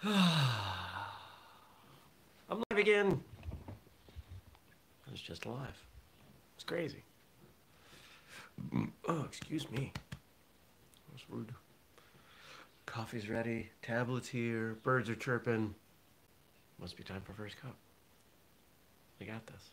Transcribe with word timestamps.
I'm 0.04 0.14
live 2.48 2.78
again. 2.78 3.20
I 5.06 5.10
was 5.10 5.20
just 5.20 5.44
alive. 5.44 5.76
It's 6.54 6.64
crazy. 6.64 7.04
Oh, 9.06 9.24
excuse 9.24 9.70
me. 9.70 9.92
That 10.10 11.12
was 11.12 11.22
rude. 11.28 11.52
Coffee's 12.86 13.28
ready. 13.28 13.68
Tablets 13.82 14.26
here. 14.26 14.78
Birds 14.82 15.10
are 15.10 15.14
chirping. 15.14 15.74
Must 16.80 16.96
be 16.96 17.02
time 17.02 17.20
for 17.20 17.34
first 17.34 17.60
cup. 17.60 17.76
We 19.18 19.26
got 19.26 19.46
this. 19.48 19.68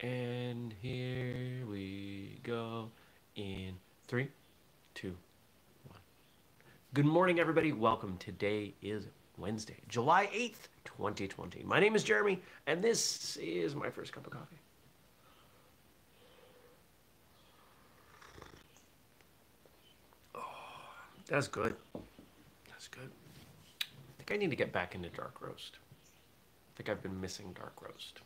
And 0.00 0.74
here 0.82 1.64
we 1.66 2.38
go 2.42 2.90
in 3.34 3.76
three, 4.08 4.28
two. 4.94 5.16
Good 6.94 7.04
morning, 7.04 7.38
everybody. 7.38 7.72
Welcome. 7.72 8.16
Today 8.16 8.72
is 8.80 9.08
Wednesday, 9.36 9.76
July 9.88 10.26
8th, 10.32 10.68
2020. 10.86 11.62
My 11.64 11.78
name 11.78 11.94
is 11.94 12.02
Jeremy, 12.02 12.40
and 12.66 12.82
this 12.82 13.36
is 13.36 13.76
my 13.76 13.90
first 13.90 14.10
cup 14.10 14.26
of 14.26 14.32
coffee. 14.32 14.56
Oh, 20.34 20.40
that's 21.26 21.46
good. 21.46 21.76
That's 22.70 22.88
good. 22.88 23.10
I 23.82 24.22
think 24.22 24.32
I 24.32 24.36
need 24.36 24.48
to 24.48 24.56
get 24.56 24.72
back 24.72 24.94
into 24.94 25.10
dark 25.10 25.42
roast. 25.42 25.76
I 25.76 26.70
think 26.78 26.88
I've 26.88 27.02
been 27.02 27.20
missing 27.20 27.54
dark 27.54 27.74
roast. 27.82 28.20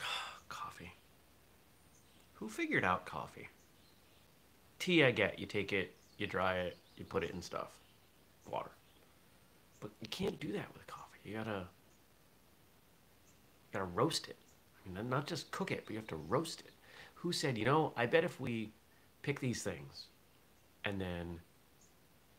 coffee. 0.48 0.94
Who 2.36 2.48
figured 2.48 2.82
out 2.82 3.04
coffee? 3.04 3.50
Tea, 4.78 5.04
I 5.04 5.10
get. 5.10 5.38
You 5.38 5.46
take 5.46 5.72
it, 5.72 5.94
you 6.18 6.26
dry 6.26 6.58
it, 6.58 6.76
you 6.96 7.04
put 7.04 7.24
it 7.24 7.30
in 7.30 7.42
stuff, 7.42 7.72
water. 8.50 8.70
But 9.80 9.90
you 10.00 10.08
can't 10.08 10.38
do 10.40 10.52
that 10.52 10.66
with 10.74 10.86
coffee. 10.86 11.18
You 11.24 11.34
gotta, 11.34 11.66
you 13.66 13.72
gotta 13.72 13.84
roast 13.86 14.28
it. 14.28 14.36
I 14.84 14.90
mean, 14.90 15.08
not 15.08 15.26
just 15.26 15.50
cook 15.50 15.70
it, 15.70 15.84
but 15.84 15.92
you 15.92 15.98
have 15.98 16.08
to 16.08 16.16
roast 16.16 16.60
it. 16.60 16.72
Who 17.14 17.32
said, 17.32 17.58
you 17.58 17.64
know, 17.64 17.92
I 17.96 18.06
bet 18.06 18.24
if 18.24 18.40
we 18.40 18.70
pick 19.22 19.40
these 19.40 19.62
things 19.62 20.06
and 20.84 21.00
then 21.00 21.40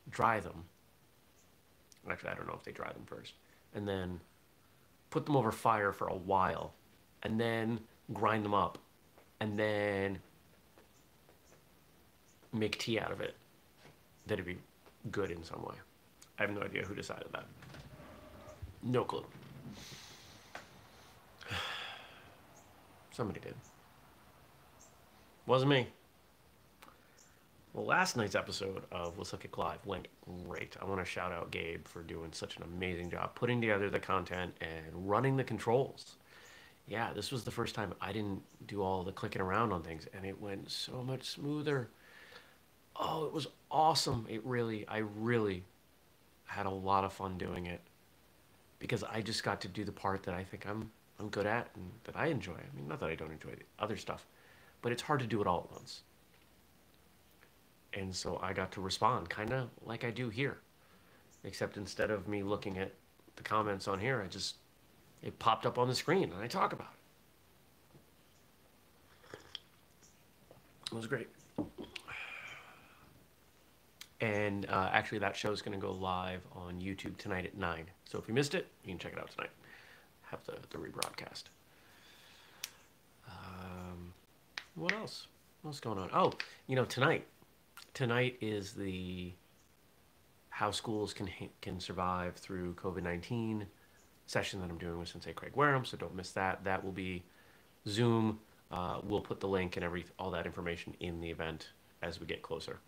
dry 0.09 0.39
them, 0.39 0.63
actually, 2.09 2.29
I 2.29 2.33
don't 2.35 2.47
know 2.47 2.55
if 2.57 2.63
they 2.63 2.71
dry 2.71 2.91
them 2.91 3.03
first, 3.05 3.33
and 3.75 3.87
then 3.87 4.19
put 5.09 5.25
them 5.25 5.35
over 5.35 5.51
fire 5.51 5.91
for 5.91 6.07
a 6.07 6.15
while, 6.15 6.73
and 7.23 7.39
then 7.39 7.79
grind 8.13 8.43
them 8.45 8.53
up, 8.53 8.77
and 9.39 9.59
then 9.59 10.19
make 12.53 12.77
tea 12.77 12.99
out 12.99 13.11
of 13.11 13.21
it, 13.21 13.35
that'd 14.27 14.45
be 14.45 14.57
good 15.11 15.31
in 15.31 15.43
some 15.43 15.61
way. 15.63 15.75
I 16.37 16.43
have 16.43 16.51
no 16.51 16.61
idea 16.61 16.83
who 16.83 16.95
decided 16.95 17.27
that. 17.33 17.45
No 18.83 19.03
clue. 19.03 19.25
Somebody 23.11 23.41
did. 23.41 23.55
Wasn't 25.45 25.69
me. 25.69 25.87
Well, 27.73 27.85
last 27.85 28.17
night's 28.17 28.35
episode 28.35 28.83
of 28.91 29.17
Let's 29.17 29.31
Look 29.31 29.45
at 29.45 29.51
Clive 29.51 29.85
went 29.85 30.07
great. 30.47 30.75
I 30.81 30.85
want 30.85 30.99
to 31.01 31.05
shout 31.05 31.31
out 31.31 31.51
Gabe 31.51 31.87
for 31.87 32.01
doing 32.01 32.31
such 32.31 32.57
an 32.57 32.63
amazing 32.63 33.11
job 33.11 33.35
putting 33.35 33.61
together 33.61 33.89
the 33.89 33.99
content 33.99 34.55
and 34.61 35.09
running 35.09 35.37
the 35.37 35.43
controls. 35.43 36.15
Yeah, 36.87 37.13
this 37.13 37.31
was 37.31 37.43
the 37.43 37.51
first 37.51 37.75
time 37.75 37.93
I 38.01 38.11
didn't 38.11 38.41
do 38.65 38.81
all 38.81 39.03
the 39.03 39.11
clicking 39.11 39.41
around 39.41 39.71
on 39.71 39.83
things, 39.83 40.07
and 40.15 40.25
it 40.25 40.41
went 40.41 40.71
so 40.71 41.03
much 41.03 41.23
smoother. 41.23 41.89
Oh, 42.99 43.25
it 43.25 43.33
was 43.33 43.47
awesome. 43.71 44.27
It 44.29 44.45
really, 44.45 44.85
I 44.87 44.97
really 44.97 45.63
had 46.45 46.65
a 46.65 46.69
lot 46.69 47.05
of 47.05 47.13
fun 47.13 47.37
doing 47.37 47.65
it 47.65 47.79
because 48.79 49.03
I 49.03 49.21
just 49.21 49.43
got 49.43 49.61
to 49.61 49.67
do 49.67 49.85
the 49.85 49.91
part 49.91 50.23
that 50.23 50.33
I 50.33 50.43
think 50.43 50.67
I'm 50.67 50.91
I'm 51.19 51.29
good 51.29 51.45
at 51.45 51.67
and 51.75 51.91
that 52.05 52.15
I 52.15 52.27
enjoy. 52.27 52.53
I 52.53 52.75
mean, 52.75 52.87
not 52.87 52.99
that 53.01 53.09
I 53.09 53.15
don't 53.15 53.31
enjoy 53.31 53.51
the 53.51 53.65
other 53.83 53.97
stuff, 53.97 54.25
but 54.81 54.91
it's 54.91 55.01
hard 55.01 55.19
to 55.19 55.27
do 55.27 55.41
it 55.41 55.47
all 55.47 55.67
at 55.69 55.75
once. 55.75 56.01
And 57.93 58.15
so 58.15 58.39
I 58.41 58.53
got 58.53 58.71
to 58.73 58.81
respond 58.81 59.29
kind 59.29 59.51
of 59.51 59.69
like 59.85 60.03
I 60.03 60.11
do 60.11 60.29
here. 60.29 60.59
Except 61.43 61.77
instead 61.77 62.09
of 62.09 62.27
me 62.27 62.43
looking 62.43 62.77
at 62.77 62.93
the 63.35 63.43
comments 63.43 63.87
on 63.87 63.99
here, 63.99 64.21
I 64.23 64.27
just 64.27 64.55
it 65.21 65.37
popped 65.39 65.65
up 65.65 65.77
on 65.77 65.87
the 65.87 65.95
screen 65.95 66.31
and 66.31 66.41
I 66.41 66.47
talk 66.47 66.73
about 66.73 66.93
it. 69.33 69.39
It 70.91 70.95
was 70.95 71.07
great. 71.07 71.27
And 74.21 74.65
uh, 74.69 74.89
actually, 74.91 75.19
that 75.19 75.35
show 75.35 75.51
is 75.51 75.61
going 75.61 75.79
to 75.79 75.85
go 75.85 75.93
live 75.93 76.41
on 76.53 76.81
YouTube 76.81 77.17
tonight 77.17 77.45
at 77.45 77.57
9. 77.57 77.85
So 78.05 78.19
if 78.19 78.27
you 78.27 78.33
missed 78.33 78.53
it, 78.53 78.67
you 78.83 78.91
can 78.91 78.99
check 78.99 79.13
it 79.13 79.19
out 79.19 79.31
tonight. 79.31 79.51
Have 80.23 80.43
the, 80.45 80.57
the 80.69 80.77
rebroadcast. 80.77 81.43
Um, 83.27 84.13
what 84.75 84.93
else? 84.93 85.27
What's 85.61 85.79
going 85.79 85.97
on? 85.97 86.09
Oh, 86.13 86.33
you 86.67 86.75
know, 86.75 86.85
tonight. 86.85 87.25
Tonight 87.93 88.37
is 88.41 88.73
the 88.73 89.31
How 90.49 90.71
Schools 90.71 91.13
Can, 91.13 91.29
can 91.61 91.79
Survive 91.79 92.35
Through 92.35 92.73
COVID 92.73 93.03
19 93.03 93.65
session 94.25 94.59
that 94.61 94.69
I'm 94.69 94.77
doing 94.77 94.99
with 94.99 95.09
Sensei 95.09 95.33
Craig 95.33 95.53
Wareham. 95.55 95.85
So 95.85 95.97
don't 95.97 96.15
miss 96.15 96.31
that. 96.31 96.63
That 96.63 96.83
will 96.83 96.91
be 96.91 97.23
Zoom. 97.87 98.39
Uh, 98.71 98.99
we'll 99.03 99.21
put 99.21 99.39
the 99.39 99.47
link 99.47 99.75
and 99.75 99.83
every 99.83 100.05
all 100.19 100.29
that 100.31 100.45
information 100.45 100.93
in 100.99 101.19
the 101.19 101.29
event 101.29 101.69
as 102.01 102.19
we 102.19 102.27
get 102.27 102.41
closer. 102.41 102.79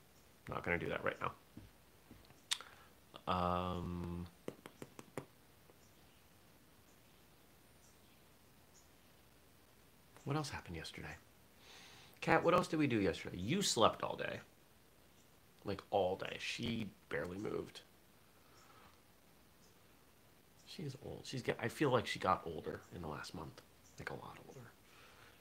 Not 0.50 0.64
going 0.64 0.78
to 0.78 0.86
do 0.86 0.90
that 0.92 1.04
right 1.04 1.18
now. 1.22 1.32
Um, 3.28 4.28
what 10.24 10.36
else 10.36 10.50
happened 10.50 10.76
yesterday? 10.76 11.16
Kat, 12.20 12.44
what 12.44 12.54
else 12.54 12.68
did 12.68 12.78
we 12.78 12.88
do 12.88 13.00
yesterday? 13.00 13.38
You 13.38 13.62
slept 13.62 14.04
all 14.04 14.16
day. 14.16 14.40
Like 15.64 15.82
all 15.92 16.16
day. 16.16 16.38
She 16.40 16.90
barely 17.10 17.38
moved. 17.38 17.82
She's 20.66 20.96
old. 21.06 21.22
She's 21.24 21.42
get. 21.42 21.58
I 21.62 21.68
feel 21.68 21.90
like 21.90 22.08
she 22.08 22.20
got 22.20 22.42
older 22.46 22.82
in 22.96 23.02
the 23.02 23.08
last 23.08 23.36
month. 23.36 23.62
Like 24.00 24.10
a 24.10 24.14
lot 24.14 24.38
older. 24.48 24.72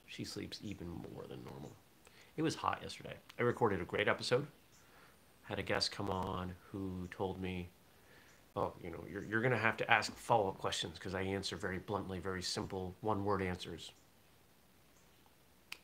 She 0.07 0.25
sleeps 0.25 0.61
even 0.63 0.89
more 0.89 1.25
than 1.29 1.45
normal. 1.45 1.73
It 2.37 2.43
was 2.43 2.57
hot 2.57 2.81
yesterday. 2.83 3.15
I 3.39 3.43
recorded 3.43 3.81
a 3.81 3.85
great 3.85 4.09
episode 4.09 4.47
had 5.51 5.59
a 5.59 5.63
guest 5.65 5.91
come 5.91 6.09
on 6.09 6.55
who 6.71 7.09
told 7.11 7.43
me, 7.43 7.69
"Oh, 8.55 8.73
you 8.81 8.93
know, 8.93 9.05
you're 9.11 9.25
you're 9.25 9.41
going 9.41 9.53
to 9.53 9.59
have 9.59 9.77
to 9.79 9.91
ask 9.91 10.17
follow-up 10.17 10.59
questions 10.59 10.95
because 10.95 11.13
I 11.13 11.23
answer 11.23 11.57
very 11.57 11.79
bluntly, 11.79 12.21
very 12.21 12.41
simple 12.41 12.95
one-word 13.01 13.43
answers." 13.43 13.91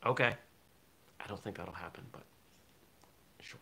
Okay. 0.05 0.35
I 1.19 1.27
don't 1.27 1.43
think 1.43 1.57
that'll 1.57 1.73
happen, 1.73 2.05
but 2.13 2.23
sure. 3.41 3.59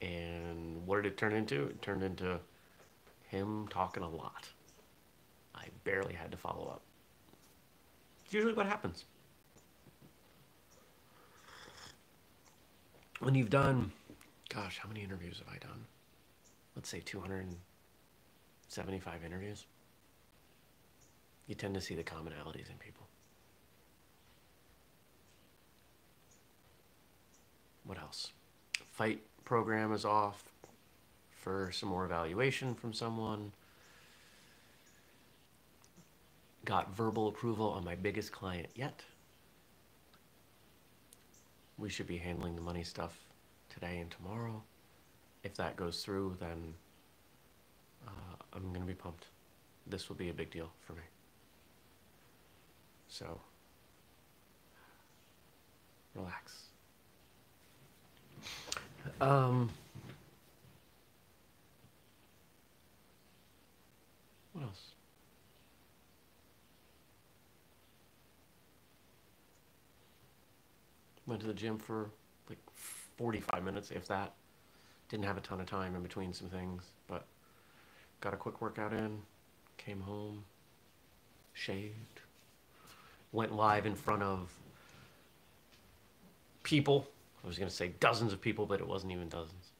And 0.00 0.86
what 0.86 1.02
did 1.02 1.06
it 1.06 1.16
turn 1.16 1.32
into? 1.32 1.64
It 1.64 1.82
turned 1.82 2.04
into 2.04 2.38
him 3.28 3.66
talking 3.68 4.04
a 4.04 4.08
lot. 4.08 4.48
I 5.56 5.64
barely 5.82 6.14
had 6.14 6.30
to 6.30 6.36
follow 6.36 6.68
up. 6.68 6.82
It's 8.24 8.34
usually 8.34 8.52
what 8.52 8.66
happens. 8.66 9.06
When 13.18 13.34
you've 13.34 13.50
done 13.50 13.90
gosh, 14.56 14.80
how 14.82 14.88
many 14.88 15.02
interviews 15.02 15.38
have 15.38 15.48
I 15.54 15.58
done? 15.58 15.84
Let's 16.74 16.88
say 16.88 17.02
275 17.04 19.24
interviews. 19.24 19.66
You 21.46 21.54
tend 21.54 21.74
to 21.74 21.80
see 21.80 21.94
the 21.94 22.02
commonalities 22.02 22.68
in 22.70 22.76
people. 22.78 23.06
What 27.84 27.98
else? 27.98 28.32
Fight 28.92 29.20
program 29.44 29.92
is 29.92 30.06
off 30.06 30.42
for 31.30 31.70
some 31.70 31.90
more 31.90 32.06
evaluation 32.06 32.74
from 32.74 32.94
someone. 32.94 33.52
Got 36.64 36.96
verbal 36.96 37.28
approval 37.28 37.68
on 37.70 37.84
my 37.84 37.94
biggest 37.94 38.32
client 38.32 38.68
yet. 38.74 39.02
We 41.78 41.90
should 41.90 42.06
be 42.06 42.16
handling 42.16 42.54
the 42.56 42.62
money 42.62 42.82
stuff 42.82 43.26
today 43.78 43.98
and 43.98 44.10
tomorrow. 44.10 44.62
If 45.42 45.54
that 45.56 45.76
goes 45.76 46.02
through, 46.02 46.36
then 46.40 46.74
uh, 48.06 48.36
I'm 48.54 48.68
going 48.68 48.80
to 48.80 48.86
be 48.86 48.94
pumped. 48.94 49.26
This 49.86 50.08
will 50.08 50.16
be 50.16 50.30
a 50.30 50.34
big 50.34 50.50
deal 50.50 50.70
for 50.80 50.94
me. 50.94 51.02
So, 53.08 53.38
relax. 56.14 56.62
Um, 59.20 59.70
what 64.54 64.64
else? 64.64 64.80
Went 71.26 71.42
to 71.42 71.46
the 71.46 71.54
gym 71.54 71.78
for 71.78 72.10
45 73.16 73.64
minutes, 73.64 73.90
if 73.90 74.06
that. 74.08 74.34
Didn't 75.08 75.24
have 75.24 75.36
a 75.36 75.40
ton 75.40 75.60
of 75.60 75.66
time 75.66 75.94
in 75.94 76.02
between 76.02 76.32
some 76.32 76.48
things, 76.48 76.82
but 77.06 77.26
got 78.20 78.34
a 78.34 78.36
quick 78.36 78.60
workout 78.60 78.92
in, 78.92 79.20
came 79.76 80.00
home, 80.00 80.44
shaved, 81.52 82.20
went 83.32 83.54
live 83.54 83.86
in 83.86 83.94
front 83.94 84.22
of 84.22 84.52
people. 86.62 87.08
I 87.44 87.46
was 87.46 87.58
going 87.58 87.68
to 87.68 87.74
say 87.74 87.92
dozens 88.00 88.32
of 88.32 88.40
people, 88.40 88.66
but 88.66 88.80
it 88.80 88.88
wasn't 88.88 89.12
even 89.12 89.28
dozens. 89.28 89.70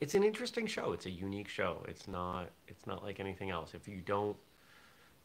It's 0.00 0.14
an 0.14 0.22
interesting 0.22 0.66
show. 0.66 0.92
It's 0.92 1.06
a 1.06 1.10
unique 1.10 1.48
show. 1.48 1.84
It's 1.88 2.06
not 2.06 2.50
it's 2.68 2.86
not 2.86 3.02
like 3.02 3.18
anything 3.18 3.50
else. 3.50 3.74
If 3.74 3.88
you 3.88 4.00
don't 4.04 4.36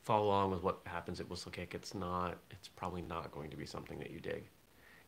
follow 0.01 0.27
along 0.27 0.51
with 0.51 0.63
what 0.63 0.79
happens 0.85 1.19
at 1.19 1.29
Whistlekick, 1.29 1.75
it's 1.75 1.93
not 1.93 2.37
it's 2.49 2.69
probably 2.69 3.03
not 3.03 3.31
going 3.31 3.51
to 3.51 3.57
be 3.57 3.65
something 3.65 3.99
that 3.99 4.09
you 4.09 4.19
dig. 4.19 4.45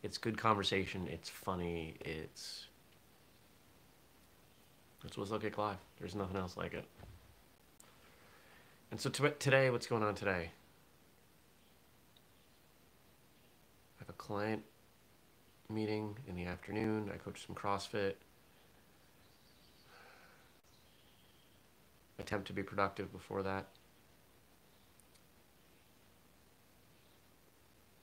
It's 0.03 0.17
good 0.17 0.37
conversation, 0.37 1.07
it's 1.11 1.29
funny, 1.29 1.95
it's 2.01 2.67
it's 5.05 5.17
Whistlekick 5.17 5.57
Live. 5.57 5.77
There's 5.99 6.15
nothing 6.15 6.37
else 6.37 6.57
like 6.57 6.73
it. 6.73 6.85
And 8.89 8.99
so 8.99 9.09
today, 9.09 9.69
what's 9.69 9.87
going 9.87 10.03
on 10.03 10.15
today? 10.15 10.49
I 13.97 13.99
have 13.99 14.09
a 14.09 14.13
client 14.13 14.63
meeting 15.69 16.17
in 16.27 16.35
the 16.35 16.45
afternoon. 16.45 17.11
I 17.13 17.17
coach 17.17 17.45
some 17.45 17.55
CrossFit. 17.55 18.13
Attempt 22.17 22.47
to 22.47 22.53
be 22.53 22.63
productive 22.63 23.11
before 23.11 23.43
that. 23.43 23.67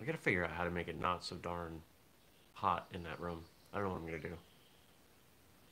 I 0.03 0.05
gotta 0.05 0.19
figure 0.19 0.45
out 0.45 0.51
how 0.51 0.65
to 0.65 0.71
make 0.71 0.89
it 0.89 1.01
not 1.01 1.25
so 1.25 1.37
darn 1.37 1.81
hot 2.55 2.89
in 2.93 3.05
that 3.05 3.21
room. 3.21 3.45
I 3.73 3.79
don't 3.79 3.87
know 3.87 3.93
what 3.93 4.01
I'm 4.01 4.07
gonna 4.07 4.19
do. 4.19 4.37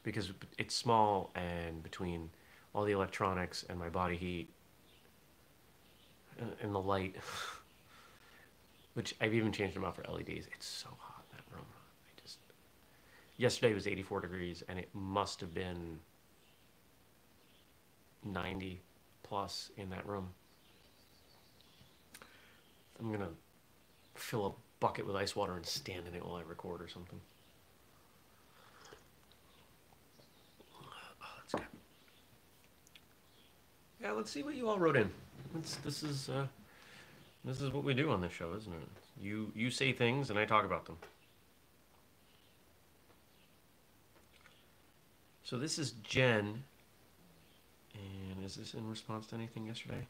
Because 0.04 0.30
it's 0.56 0.72
small 0.72 1.32
and 1.34 1.82
between 1.82 2.30
all 2.72 2.84
the 2.84 2.92
electronics 2.92 3.64
and 3.68 3.76
my 3.76 3.88
body 3.88 4.16
heat 4.16 4.48
uh, 6.40 6.44
and 6.62 6.72
the 6.72 6.80
light, 6.80 7.16
which 8.94 9.16
I've 9.20 9.34
even 9.34 9.50
changed 9.50 9.74
them 9.74 9.84
out 9.84 9.96
for 9.96 10.04
LEDs. 10.08 10.46
It's 10.54 10.66
so 10.66 10.90
hot 10.96 11.24
in 11.32 11.36
that 11.36 11.56
room. 11.56 11.66
I 12.06 12.22
just 12.22 12.38
yesterday 13.36 13.74
was 13.74 13.88
84 13.88 14.20
degrees 14.20 14.62
and 14.68 14.78
it 14.78 14.90
must 14.94 15.40
have 15.40 15.52
been 15.52 15.98
90 18.24 18.80
plus 19.24 19.72
in 19.76 19.90
that 19.90 20.06
room. 20.06 20.28
I'm 23.00 23.10
gonna 23.10 23.30
fill 24.14 24.46
a 24.46 24.52
bucket 24.80 25.06
with 25.06 25.16
ice 25.16 25.36
water 25.36 25.54
and 25.54 25.64
stand 25.64 26.06
in 26.08 26.14
it 26.14 26.24
while 26.24 26.36
I 26.36 26.42
record 26.42 26.82
or 26.82 26.88
something. 26.88 27.20
Oh, 31.22 31.26
that's 31.38 31.54
good. 31.54 31.66
Yeah, 34.02 34.12
let's 34.12 34.30
see 34.30 34.42
what 34.42 34.54
you 34.54 34.68
all 34.68 34.78
wrote 34.78 34.96
in. 34.96 35.10
It's, 35.58 35.76
this 35.76 36.02
is 36.02 36.28
uh, 36.28 36.46
this 37.44 37.60
is 37.60 37.72
what 37.72 37.84
we 37.84 37.94
do 37.94 38.10
on 38.10 38.20
this 38.20 38.32
show, 38.32 38.54
isn't 38.56 38.72
it? 38.72 38.88
You 39.22 39.52
you 39.54 39.70
say 39.70 39.92
things 39.92 40.30
and 40.30 40.38
I 40.38 40.44
talk 40.44 40.64
about 40.64 40.86
them. 40.86 40.96
So 45.44 45.58
this 45.58 45.78
is 45.78 45.92
Jen 46.04 46.62
and 47.94 48.44
is 48.44 48.54
this 48.54 48.74
in 48.74 48.88
response 48.88 49.26
to 49.28 49.34
anything 49.34 49.66
yesterday? 49.66 50.06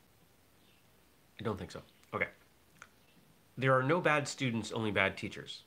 I 1.41 1.43
don't 1.43 1.59
think 1.59 1.71
so. 1.71 1.81
Okay. 2.13 2.27
There 3.59 3.77
are 3.77 3.83
no 3.83 4.01
bad 4.01 4.27
students, 4.27 4.73
only 4.73 4.91
bad 4.91 5.17
teachers, 5.17 5.65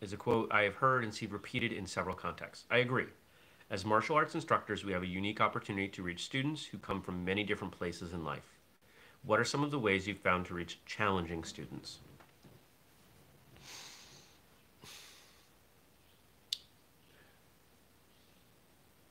is 0.00 0.12
a 0.12 0.16
quote 0.16 0.50
I 0.52 0.62
have 0.62 0.76
heard 0.76 1.04
and 1.04 1.14
see 1.14 1.26
repeated 1.26 1.72
in 1.72 1.86
several 1.86 2.16
contexts. 2.16 2.64
I 2.70 2.78
agree. 2.78 3.06
As 3.70 3.84
martial 3.84 4.16
arts 4.16 4.34
instructors, 4.34 4.84
we 4.84 4.92
have 4.92 5.02
a 5.02 5.06
unique 5.06 5.40
opportunity 5.40 5.86
to 5.88 6.02
reach 6.02 6.24
students 6.24 6.64
who 6.64 6.78
come 6.78 7.00
from 7.00 7.24
many 7.24 7.44
different 7.44 7.72
places 7.72 8.12
in 8.12 8.24
life. 8.24 8.58
What 9.22 9.38
are 9.38 9.44
some 9.44 9.62
of 9.62 9.70
the 9.70 9.78
ways 9.78 10.08
you've 10.08 10.18
found 10.18 10.46
to 10.46 10.54
reach 10.54 10.80
challenging 10.86 11.44
students? 11.44 11.98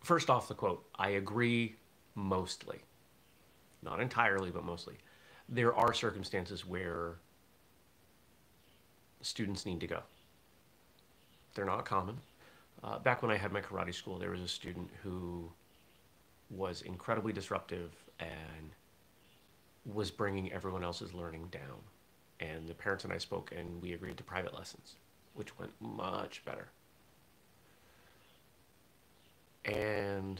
First 0.01 0.29
off, 0.29 0.47
the 0.47 0.55
quote 0.55 0.83
I 0.95 1.09
agree 1.11 1.75
mostly. 2.15 2.79
Not 3.83 4.01
entirely, 4.01 4.49
but 4.49 4.65
mostly. 4.65 4.95
There 5.47 5.73
are 5.73 5.93
circumstances 5.93 6.65
where 6.65 7.19
students 9.21 9.65
need 9.65 9.79
to 9.81 9.87
go. 9.87 10.01
They're 11.55 11.65
not 11.65 11.85
common. 11.85 12.17
Uh, 12.83 12.99
back 12.99 13.21
when 13.21 13.31
I 13.31 13.37
had 13.37 13.51
my 13.51 13.61
karate 13.61 13.93
school, 13.93 14.17
there 14.17 14.31
was 14.31 14.41
a 14.41 14.47
student 14.47 14.89
who 15.03 15.49
was 16.49 16.81
incredibly 16.81 17.33
disruptive 17.33 17.91
and 18.19 18.71
was 19.85 20.11
bringing 20.11 20.51
everyone 20.51 20.83
else's 20.83 21.13
learning 21.13 21.47
down. 21.51 21.79
And 22.39 22.67
the 22.67 22.73
parents 22.73 23.03
and 23.03 23.11
I 23.11 23.17
spoke, 23.17 23.51
and 23.55 23.81
we 23.81 23.93
agreed 23.93 24.17
to 24.17 24.23
private 24.23 24.53
lessons, 24.53 24.95
which 25.33 25.57
went 25.59 25.71
much 25.81 26.43
better. 26.45 26.69
And 29.65 30.39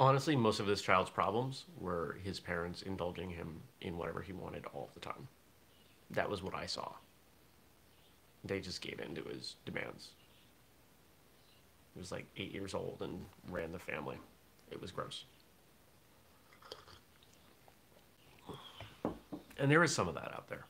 honestly, 0.00 0.36
most 0.36 0.60
of 0.60 0.66
this 0.66 0.82
child's 0.82 1.10
problems 1.10 1.64
were 1.78 2.18
his 2.22 2.40
parents 2.40 2.82
indulging 2.82 3.30
him 3.30 3.60
in 3.80 3.96
whatever 3.96 4.22
he 4.22 4.32
wanted 4.32 4.64
all 4.72 4.90
the 4.94 5.00
time. 5.00 5.28
That 6.10 6.30
was 6.30 6.42
what 6.42 6.54
I 6.54 6.66
saw. 6.66 6.92
They 8.44 8.60
just 8.60 8.80
gave 8.80 9.00
in 9.00 9.14
to 9.16 9.22
his 9.24 9.56
demands. 9.66 10.10
He 11.94 12.00
was 12.00 12.12
like 12.12 12.26
eight 12.36 12.52
years 12.52 12.74
old 12.74 12.98
and 13.00 13.24
ran 13.50 13.72
the 13.72 13.78
family. 13.78 14.16
It 14.70 14.80
was 14.80 14.92
gross. 14.92 15.24
And 19.58 19.70
there 19.70 19.82
is 19.82 19.92
some 19.92 20.06
of 20.06 20.14
that 20.14 20.32
out 20.34 20.48
there. 20.48 20.64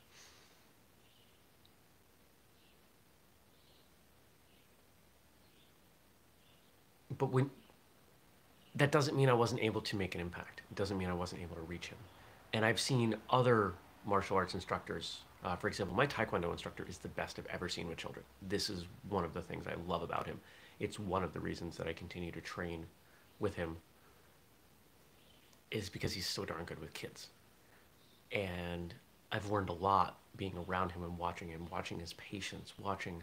But 7.19 7.31
when 7.31 7.51
that 8.75 8.93
doesn't 8.93 9.17
mean 9.17 9.29
I 9.29 9.35
wasn't 9.35 9.63
able 9.63 9.81
to 9.83 9.97
make 9.97 10.15
an 10.15 10.21
impact. 10.21 10.63
It 10.71 10.77
doesn't 10.77 10.99
mean 10.99 11.09
I 11.09 11.15
wasn't 11.15 11.43
able 11.43 11.57
to 11.57 11.63
reach 11.63 11.89
him. 11.89 11.99
And 12.53 12.65
I've 12.65 12.81
seen 12.81 13.17
other 13.31 13.75
martial 14.05 14.37
arts 14.37 14.55
instructors. 14.55 15.19
Uh, 15.45 15.57
for 15.57 15.69
example, 15.69 15.97
my 15.97 16.07
Taekwondo 16.07 16.51
instructor 16.51 16.85
is 16.89 16.99
the 16.99 17.09
best 17.09 17.39
I've 17.39 17.47
ever 17.47 17.69
seen 17.69 17.89
with 17.89 17.99
children. 17.99 18.25
This 18.49 18.71
is 18.71 18.85
one 19.09 19.25
of 19.25 19.35
the 19.35 19.43
things 19.43 19.67
I 19.67 19.75
love 19.87 20.03
about 20.03 20.27
him. 20.27 20.41
It's 20.81 20.99
one 20.99 21.23
of 21.23 21.33
the 21.33 21.41
reasons 21.41 21.77
that 21.77 21.87
I 21.87 21.93
continue 21.93 22.33
to 22.33 22.41
train 22.41 22.87
with 23.41 23.55
him 23.55 23.77
is 25.71 25.89
because 25.89 26.13
he's 26.13 26.27
so 26.27 26.45
darn 26.45 26.65
good 26.65 26.81
with 26.81 26.95
kids. 26.95 27.29
And 28.33 28.95
I've 29.31 29.51
learned 29.51 29.69
a 29.69 29.75
lot 29.75 30.19
being 30.37 30.55
around 30.57 30.93
him 30.93 31.03
and 31.03 31.19
watching 31.19 31.49
him, 31.49 31.67
watching 31.71 31.99
his 31.99 32.15
patience, 32.15 32.73
watching 32.79 33.23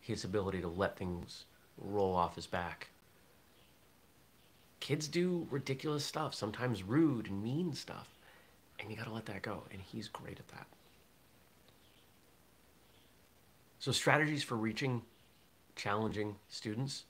his 0.00 0.24
ability 0.24 0.60
to 0.60 0.68
let 0.68 0.96
things 0.96 1.44
roll 1.76 2.14
off 2.14 2.36
his 2.36 2.46
back 2.46 2.88
kids 4.80 5.08
do 5.08 5.46
ridiculous 5.50 6.04
stuff, 6.04 6.34
sometimes 6.34 6.82
rude 6.82 7.28
and 7.28 7.42
mean 7.42 7.74
stuff. 7.74 8.08
And 8.78 8.90
you 8.90 8.96
got 8.96 9.06
to 9.06 9.12
let 9.12 9.26
that 9.26 9.42
go. 9.42 9.64
And 9.72 9.80
he's 9.80 10.08
great 10.08 10.38
at 10.38 10.48
that. 10.48 10.66
So, 13.80 13.92
strategies 13.92 14.42
for 14.42 14.56
reaching 14.56 15.02
challenging 15.76 16.34
students. 16.48 17.04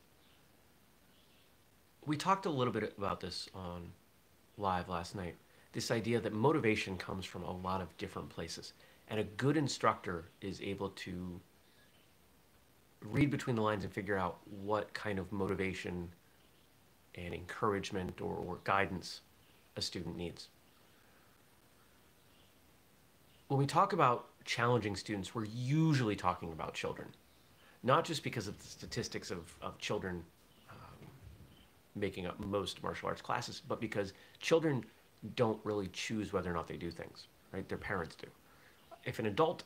We 2.06 2.16
talked 2.16 2.46
a 2.46 2.50
little 2.50 2.72
bit 2.72 2.94
about 2.96 3.20
this 3.20 3.48
on 3.54 3.90
live 4.56 4.88
last 4.88 5.14
night. 5.14 5.36
This 5.72 5.90
idea 5.90 6.20
that 6.20 6.32
motivation 6.32 6.96
comes 6.96 7.24
from 7.24 7.42
a 7.44 7.50
lot 7.50 7.80
of 7.80 7.94
different 7.96 8.28
places. 8.28 8.72
And 9.08 9.20
a 9.20 9.24
good 9.24 9.56
instructor 9.56 10.26
is 10.40 10.60
able 10.60 10.90
to 10.90 11.40
read 13.02 13.30
between 13.30 13.56
the 13.56 13.62
lines 13.62 13.84
and 13.84 13.92
figure 13.92 14.16
out 14.16 14.38
what 14.50 14.92
kind 14.92 15.18
of 15.18 15.30
motivation 15.32 16.10
and 17.24 17.34
encouragement 17.34 18.20
or, 18.20 18.34
or 18.34 18.58
guidance 18.64 19.20
a 19.76 19.82
student 19.82 20.16
needs. 20.16 20.48
When 23.48 23.58
we 23.58 23.66
talk 23.66 23.92
about 23.92 24.26
challenging 24.44 24.96
students, 24.96 25.34
we're 25.34 25.46
usually 25.46 26.16
talking 26.16 26.52
about 26.52 26.74
children, 26.74 27.08
not 27.82 28.04
just 28.04 28.22
because 28.22 28.46
of 28.46 28.58
the 28.58 28.66
statistics 28.66 29.30
of, 29.30 29.54
of 29.62 29.78
children 29.78 30.22
um, 30.70 31.06
making 31.94 32.26
up 32.26 32.38
most 32.40 32.82
martial 32.82 33.08
arts 33.08 33.22
classes, 33.22 33.62
but 33.66 33.80
because 33.80 34.12
children 34.40 34.84
don't 35.34 35.58
really 35.64 35.88
choose 35.92 36.32
whether 36.32 36.50
or 36.50 36.54
not 36.54 36.68
they 36.68 36.76
do 36.76 36.90
things, 36.90 37.26
right? 37.52 37.68
Their 37.68 37.78
parents 37.78 38.16
do. 38.16 38.28
If 39.04 39.18
an 39.18 39.26
adult 39.26 39.62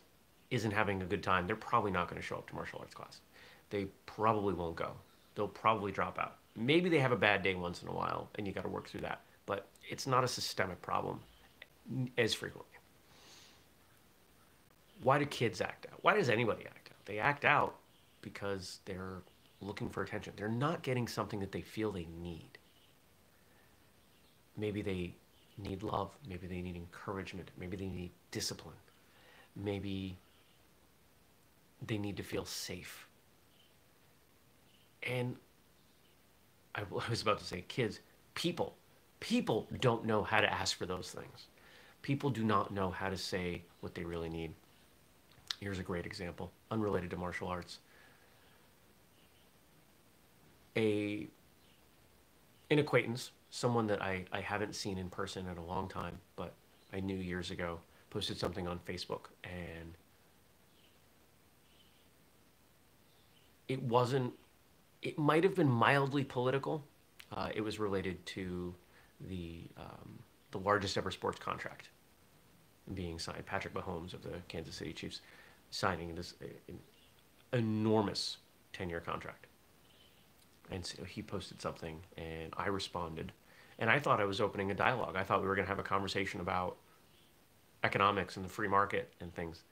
isn't 0.51 0.71
having 0.71 1.03
a 1.03 1.07
good 1.07 1.23
time, 1.23 1.47
they're 1.47 1.57
probably 1.57 1.91
not 1.91 2.09
going 2.09 2.21
to 2.21 2.27
show 2.27 2.37
up 2.37 2.49
to 2.49 2.55
martial 2.55 2.79
arts 2.79 2.95
class. 2.95 3.21
They 3.71 3.87
probably 4.07 4.55
won't 4.55 4.77
go. 4.77 4.93
They'll 5.35 5.49
probably 5.49 5.91
drop 5.93 6.19
out 6.19 6.37
maybe 6.57 6.89
they 6.89 6.99
have 6.99 7.13
a 7.13 7.17
bad 7.17 7.43
day 7.43 7.55
once 7.55 7.83
in 7.83 7.89
a 7.89 7.93
while 7.93 8.29
and 8.35 8.47
you 8.47 8.53
got 8.53 8.63
to 8.63 8.69
work 8.69 8.89
through 8.89 9.01
that 9.01 9.21
but 9.47 9.69
it's 9.89 10.07
not 10.07 10.25
a 10.25 10.29
systemic 10.29 10.81
problem 10.83 11.21
as 12.19 12.35
frequently 12.35 12.73
why 15.03 15.19
do 15.19 15.27
kids 15.27 15.61
act 15.61 15.87
out? 15.91 15.99
Why 16.03 16.15
does 16.15 16.29
anybody 16.29 16.65
act 16.65 16.91
out? 16.91 17.05
They 17.05 17.19
act 17.19 17.45
out 17.45 17.77
because 18.21 18.79
they're 18.85 19.23
looking 19.61 19.89
for 19.89 20.03
attention. 20.03 20.33
They're 20.37 20.49
not 20.49 20.83
getting 20.83 21.09
something 21.09 21.41
that 21.41 21.53
they 21.53 21.61
feel 21.61 21.91
they 21.91 22.07
need. 22.21 22.59
Maybe 24.57 24.83
they 24.83 25.15
need 25.59 25.83
love. 25.83 26.11
Maybe 26.29 26.47
they 26.47 26.63
need 26.63 26.77
encouragement. 26.77 27.51
Maybe 27.59 27.77
they 27.77 27.89
need 27.89 28.11
discipline. 28.31 28.77
Maybe 29.57 30.19
they 31.85 31.99
need 31.99 32.17
to 32.17 32.23
feel 32.23 32.45
safe. 32.45 33.07
And 35.03 35.37
I 36.75 36.83
was 37.11 37.23
about 37.23 37.39
to 37.39 37.45
say 37.45 37.65
kids, 37.69 38.01
people, 38.35 38.77
people 39.21 39.69
don't 39.81 40.05
know 40.05 40.23
how 40.23 40.41
to 40.41 40.53
ask 40.53 40.77
for 40.77 40.87
those 40.87 41.11
things. 41.11 41.47
People 42.03 42.31
do 42.31 42.43
not 42.43 42.73
know 42.73 42.91
how 42.91 43.09
to 43.09 43.17
say 43.17 43.63
what 43.81 43.95
they 43.95 44.05
really 44.05 44.29
need. 44.29 44.53
Here's 45.61 45.79
a 45.79 45.85
great 45.85 46.07
example, 46.07 46.51
unrelated 46.71 47.11
to 47.11 47.17
martial 47.17 47.47
arts. 47.49 47.79
A 50.77 51.29
an 52.71 52.79
acquaintance, 52.79 53.31
someone 53.51 53.87
that 53.87 54.03
I, 54.03 54.25
I 54.33 54.41
haven't 54.41 54.75
seen 54.75 54.97
in 54.97 55.11
person 55.11 55.47
in 55.47 55.59
a 55.59 55.65
long 55.65 55.89
time, 55.89 56.19
but 56.37 56.55
I 56.93 57.01
knew 57.01 57.17
years 57.17 57.51
ago, 57.51 57.79
posted 58.09 58.39
something 58.39 58.67
on 58.67 58.79
Facebook 58.81 59.27
and 59.45 59.95
it 63.69 63.83
wasn't 63.83 64.33
it 65.03 65.19
might 65.19 65.45
have 65.45 65.55
been 65.55 65.69
mildly 65.69 66.25
political. 66.25 66.85
Uh, 67.31 67.49
it 67.55 67.61
was 67.61 67.79
related 67.79 68.25
to 68.27 68.75
the 69.21 69.63
um, 69.77 70.19
the 70.53 70.59
largest 70.59 70.97
ever 70.97 71.11
sports 71.11 71.39
contract 71.39 71.89
being 72.95 73.19
signed. 73.19 73.45
Patrick 73.47 73.75
Mahomes 73.75 74.15
of 74.15 74.23
the 74.23 74.35
Kansas 74.49 74.77
City 74.77 74.93
Chiefs 74.93 75.21
signing 75.71 76.15
this 76.15 76.35
uh, 76.43 76.73
enormous 77.53 78.39
ten 78.73 78.89
year 78.89 79.01
contract. 79.01 79.47
And 80.71 80.87
so 80.87 81.05
he 81.05 81.23
posted 81.23 81.61
something, 81.61 82.01
and 82.17 82.55
I 82.57 82.69
responded, 82.69 83.33
and 83.79 83.91
I 83.91 83.99
thought 83.99 84.21
I 84.21 84.25
was 84.25 84.41
opening 84.41 84.71
a 84.71 84.75
dialogue. 84.75 85.17
I 85.17 85.25
thought 85.25 85.43
we 85.43 85.49
were 85.49 85.55
going 85.55 85.67
to 85.67 85.71
have 85.71 85.79
a 85.79 85.83
conversation 85.83 86.41
about 86.41 86.77
economics 87.85 88.37
and 88.37 88.45
the 88.45 88.49
free 88.49 88.69
market 88.69 89.13
and 89.21 89.35
things, 89.35 89.65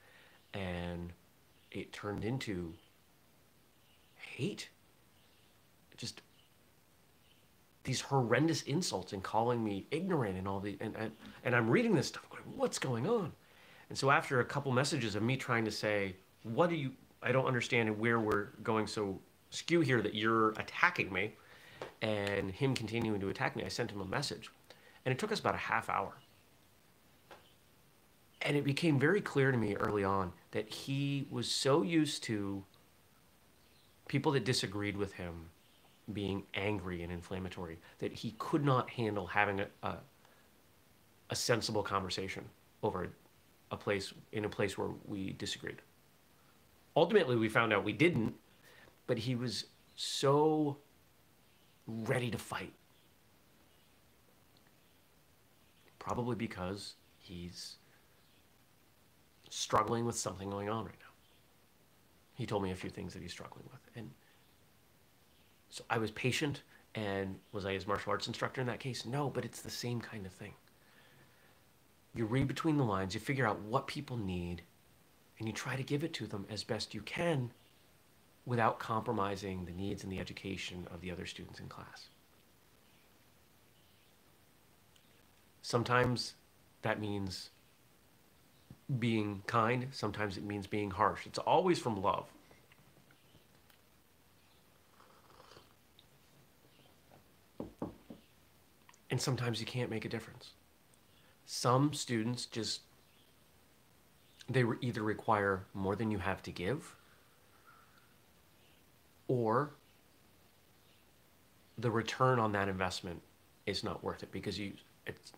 and 0.53 1.13
it 1.71 1.93
turned 1.93 2.25
into 2.25 2.73
hate 4.15 4.69
just 6.01 6.21
these 7.83 8.01
horrendous 8.01 8.63
insults 8.63 9.13
and 9.13 9.23
calling 9.23 9.63
me 9.63 9.85
ignorant 9.91 10.37
and 10.37 10.47
all 10.47 10.59
the 10.59 10.77
and, 10.81 10.95
and, 10.95 11.11
and 11.45 11.55
I'm 11.55 11.69
reading 11.69 11.95
this 11.95 12.07
stuff 12.07 12.27
going, 12.29 12.43
what's 12.55 12.79
going 12.79 13.07
on? 13.07 13.31
And 13.89 13.97
so 13.97 14.09
after 14.11 14.39
a 14.39 14.45
couple 14.45 14.71
messages 14.71 15.15
of 15.15 15.23
me 15.23 15.37
trying 15.37 15.63
to 15.65 15.71
say, 15.71 16.15
what 16.43 16.69
do 16.69 16.75
you 16.75 16.91
I 17.23 17.31
don't 17.31 17.45
understand 17.45 17.97
where 17.99 18.19
we're 18.19 18.49
going 18.63 18.87
so 18.87 19.19
skew 19.51 19.81
here 19.81 20.01
that 20.01 20.15
you're 20.15 20.49
attacking 20.51 21.13
me 21.13 21.35
and 22.01 22.49
him 22.49 22.73
continuing 22.73 23.19
to 23.19 23.29
attack 23.29 23.55
me, 23.55 23.63
I 23.63 23.67
sent 23.67 23.91
him 23.91 24.01
a 24.01 24.05
message. 24.05 24.49
And 25.05 25.11
it 25.11 25.19
took 25.19 25.31
us 25.31 25.39
about 25.39 25.53
a 25.53 25.59
half 25.59 25.87
hour. 25.87 26.13
And 28.41 28.57
it 28.57 28.63
became 28.63 28.99
very 28.99 29.21
clear 29.21 29.51
to 29.51 29.57
me 29.57 29.75
early 29.75 30.03
on 30.03 30.33
that 30.49 30.67
he 30.67 31.27
was 31.29 31.49
so 31.49 31.83
used 31.83 32.23
to 32.23 32.63
people 34.07 34.31
that 34.31 34.45
disagreed 34.45 34.97
with 34.97 35.13
him 35.13 35.49
being 36.11 36.43
angry 36.53 37.03
and 37.03 37.11
inflammatory 37.11 37.79
that 37.99 38.13
he 38.13 38.35
could 38.37 38.63
not 38.63 38.89
handle 38.89 39.27
having 39.27 39.59
a, 39.61 39.67
a, 39.83 39.97
a 41.29 41.35
sensible 41.35 41.83
conversation 41.83 42.43
over 42.83 43.09
a 43.71 43.77
place 43.77 44.13
in 44.31 44.45
a 44.45 44.49
place 44.49 44.77
where 44.77 44.89
we 45.05 45.33
disagreed. 45.33 45.81
Ultimately, 46.95 47.37
we 47.37 47.47
found 47.47 47.71
out 47.71 47.83
we 47.83 47.93
didn't, 47.93 48.33
but 49.07 49.17
he 49.17 49.35
was 49.35 49.65
so 49.95 50.77
ready 51.87 52.29
to 52.29 52.37
fight. 52.37 52.73
Probably 55.99 56.35
because 56.35 56.95
he's 57.17 57.77
struggling 59.49 60.05
with 60.05 60.17
something 60.17 60.49
going 60.49 60.69
on 60.69 60.85
right 60.85 60.95
now. 60.99 61.11
He 62.33 62.45
told 62.45 62.63
me 62.63 62.71
a 62.71 62.75
few 62.75 62.89
things 62.89 63.13
that 63.13 63.21
he's 63.21 63.31
struggling 63.31 63.65
with. 63.71 63.81
And 63.95 64.09
so 65.71 65.83
I 65.89 65.97
was 65.97 66.11
patient 66.11 66.61
and 66.93 67.39
was 67.53 67.65
I 67.65 67.73
his 67.73 67.87
martial 67.87 68.11
arts 68.11 68.27
instructor 68.27 68.61
in 68.61 68.67
that 68.67 68.79
case? 68.79 69.05
No, 69.05 69.29
but 69.29 69.45
it's 69.45 69.61
the 69.61 69.69
same 69.69 70.01
kind 70.01 70.25
of 70.25 70.33
thing. 70.33 70.53
You 72.13 72.25
read 72.25 72.47
between 72.47 72.77
the 72.77 72.83
lines, 72.83 73.13
you 73.13 73.21
figure 73.21 73.47
out 73.47 73.61
what 73.61 73.87
people 73.87 74.17
need, 74.17 74.63
and 75.39 75.47
you 75.47 75.53
try 75.53 75.77
to 75.77 75.83
give 75.83 76.03
it 76.03 76.13
to 76.15 76.27
them 76.27 76.45
as 76.49 76.63
best 76.65 76.93
you 76.93 77.01
can 77.01 77.51
without 78.45 78.79
compromising 78.79 79.63
the 79.63 79.71
needs 79.71 80.03
and 80.03 80.11
the 80.11 80.19
education 80.19 80.85
of 80.93 80.99
the 80.99 81.09
other 81.09 81.25
students 81.25 81.59
in 81.59 81.67
class. 81.67 82.09
Sometimes 85.61 86.33
that 86.81 86.99
means 86.99 87.49
being 88.99 89.41
kind, 89.47 89.87
sometimes 89.91 90.37
it 90.37 90.43
means 90.43 90.67
being 90.67 90.91
harsh. 90.91 91.25
It's 91.25 91.39
always 91.39 91.79
from 91.79 92.01
love. 92.01 92.25
And 99.11 99.21
sometimes 99.21 99.59
you 99.59 99.65
can't 99.65 99.89
make 99.89 100.05
a 100.05 100.09
difference. 100.09 100.51
Some 101.45 101.93
students 101.93 102.45
just, 102.45 102.79
they 104.49 104.63
either 104.79 105.03
require 105.03 105.65
more 105.73 105.97
than 105.97 106.09
you 106.09 106.17
have 106.17 106.41
to 106.43 106.51
give, 106.51 106.95
or 109.27 109.71
the 111.77 111.91
return 111.91 112.39
on 112.39 112.53
that 112.53 112.69
investment 112.69 113.21
is 113.65 113.83
not 113.83 114.01
worth 114.01 114.23
it 114.23 114.31
because 114.31 114.57
you, 114.57 114.73
it's, 115.05 115.33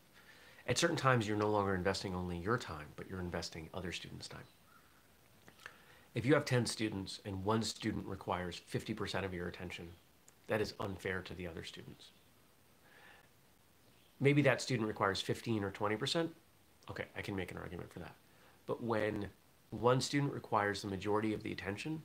at 0.68 0.77
certain 0.77 0.96
times 0.96 1.27
you're 1.27 1.36
no 1.36 1.50
longer 1.50 1.74
investing 1.74 2.13
only 2.13 2.38
your 2.38 2.60
time, 2.60 2.88
but 2.96 3.10
you're 3.10 3.20
investing 3.20 3.70
other 3.74 3.92
students' 3.92 4.27
time. 4.27 4.44
If 6.13 6.27
you 6.27 6.36
have 6.36 6.46
10 6.46 6.68
students 6.68 7.22
and 7.25 7.44
one 7.44 7.63
student 7.63 8.06
requires 8.06 8.62
50% 8.72 9.25
of 9.25 9.34
your 9.34 9.48
attention, 9.48 9.89
that 10.48 10.62
is 10.62 10.75
unfair 10.80 11.22
to 11.24 11.34
the 11.34 11.48
other 11.48 11.63
students 11.63 12.12
maybe 14.24 14.42
that 14.42 14.62
student 14.62 14.88
requires 14.88 15.22
15 15.22 15.63
or 15.63 15.72
20%. 15.72 16.30
Okay, 16.89 17.06
I 17.15 17.22
can 17.22 17.36
make 17.36 17.51
an 17.51 17.58
argument 17.58 17.92
for 17.92 18.00
that. 18.00 18.15
But 18.65 18.82
when 18.82 19.27
one 19.70 20.00
student 20.00 20.34
requires 20.34 20.82
the 20.82 20.88
majority 20.88 21.34
of 21.34 21.44
the 21.44 21.51
attention, 21.51 22.01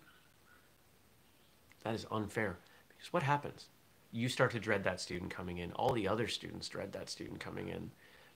that 1.85 1.95
is 1.95 2.07
unfair. 2.11 2.59
Because 2.89 3.13
what 3.13 3.23
happens? 3.23 3.67
You 4.11 4.29
start 4.29 4.51
to 4.53 4.61
dread 4.61 4.83
that 4.85 5.01
student 5.01 5.31
coming 5.31 5.59
in. 5.59 5.71
All 5.73 5.93
the 5.93 6.09
other 6.09 6.27
students 6.27 6.69
dread 6.69 6.93
that 6.93 7.09
student 7.09 7.39
coming 7.39 7.69
in. 7.69 7.91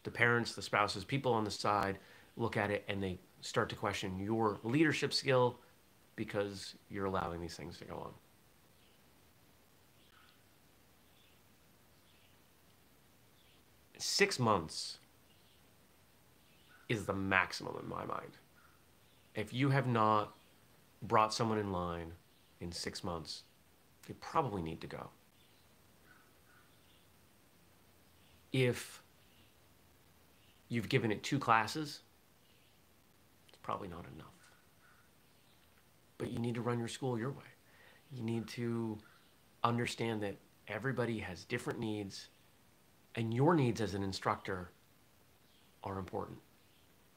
The 0.05 0.11
parents, 0.11 0.55
the 0.55 0.63
spouses, 0.63 1.05
people 1.05 1.33
on 1.33 1.45
the 1.45 1.51
side 1.51 1.99
look 2.37 2.57
at 2.57 2.71
it 2.71 2.85
and 2.89 3.03
they 3.03 3.19
start 3.41 3.69
to 3.71 3.77
question 3.77 4.19
your 4.19 4.59
leadership 4.63 5.13
skill 5.13 5.59
because 6.15 6.75
you're 6.89 7.07
allowing 7.07 7.41
these 7.41 7.57
things 7.57 7.79
to 7.79 7.85
go 7.85 7.97
on. 7.97 8.13
Six 14.03 14.39
months 14.39 14.99
is 16.89 17.07
the 17.07 17.13
maximum 17.13 17.77
in 17.81 17.89
my 17.89 18.05
mind. 18.05 18.37
If 19.35 19.53
you 19.53 19.71
have 19.71 19.87
not 19.87 20.35
brought 21.03 21.33
someone 21.33 21.59
in 21.59 21.73
line 21.73 22.13
in 22.61 22.73
six 22.73 23.03
months, 23.03 23.45
you 24.09 24.15
probably 24.15 24.63
need 24.63 24.81
to 24.81 24.87
go. 24.87 25.09
If 28.53 29.03
you've 30.69 30.89
given 30.89 31.11
it 31.11 31.23
two 31.23 31.39
classes, 31.39 32.01
it's 33.49 33.59
probably 33.63 33.89
not 33.89 34.05
enough. 34.15 34.27
But 36.19 36.31
you 36.31 36.39
need 36.39 36.57
to 36.57 36.61
run 36.61 36.79
your 36.79 36.89
school 36.89 37.19
your 37.19 37.31
way. 37.31 37.43
You 38.13 38.23
need 38.23 38.47
to 38.49 38.99
understand 39.65 40.23
that 40.23 40.37
everybody 40.69 41.19
has 41.21 41.45
different 41.45 41.79
needs 41.79 42.29
and 43.15 43.33
your 43.33 43.55
needs 43.55 43.81
as 43.81 43.95
an 43.95 44.03
instructor 44.03 44.71
are 45.85 45.99
important. 45.99 46.39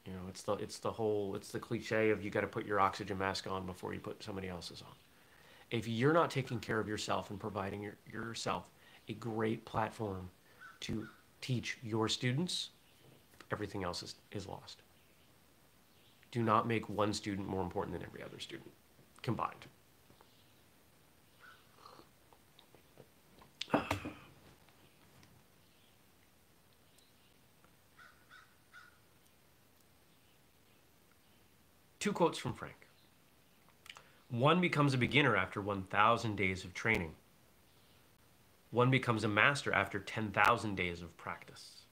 You 0.06 0.12
know, 0.12 0.20
it's 0.28 0.42
the 0.42 0.52
it's 0.54 0.78
the 0.78 0.92
whole 0.92 1.34
it's 1.34 1.50
the 1.50 1.58
cliche 1.58 2.10
of 2.10 2.22
you 2.22 2.30
got 2.30 2.42
to 2.42 2.46
put 2.46 2.64
your 2.64 2.78
oxygen 2.78 3.18
mask 3.18 3.46
on 3.46 3.66
before 3.66 3.92
you 3.92 4.00
put 4.00 4.22
somebody 4.22 4.48
else's 4.48 4.82
on. 4.82 4.94
If 5.70 5.88
you're 5.88 6.12
not 6.12 6.30
taking 6.30 6.60
care 6.60 6.78
of 6.78 6.86
yourself 6.86 7.30
and 7.30 7.40
providing 7.40 7.82
your, 7.82 7.96
yourself 8.10 8.70
a 9.08 9.14
great 9.14 9.64
platform 9.64 10.30
to 10.80 11.08
teach 11.40 11.78
your 11.82 12.08
students, 12.08 12.70
everything 13.50 13.82
else 13.82 14.02
is, 14.02 14.14
is 14.30 14.46
lost. 14.46 14.82
Do 16.30 16.42
not 16.42 16.68
make 16.68 16.88
one 16.88 17.12
student 17.12 17.48
more 17.48 17.62
important 17.62 17.98
than 17.98 18.06
every 18.06 18.22
other 18.22 18.38
student 18.38 18.70
combined. 19.22 19.66
Two 32.06 32.12
quotes 32.12 32.38
from 32.38 32.54
Frank. 32.54 32.86
One 34.30 34.60
becomes 34.60 34.94
a 34.94 34.96
beginner 34.96 35.36
after 35.36 35.60
1,000 35.60 36.36
days 36.36 36.62
of 36.62 36.72
training. 36.72 37.16
One 38.70 38.92
becomes 38.92 39.24
a 39.24 39.28
master 39.28 39.72
after 39.72 39.98
10,000 39.98 40.76
days 40.76 41.02
of 41.02 41.16
practice. 41.16 41.82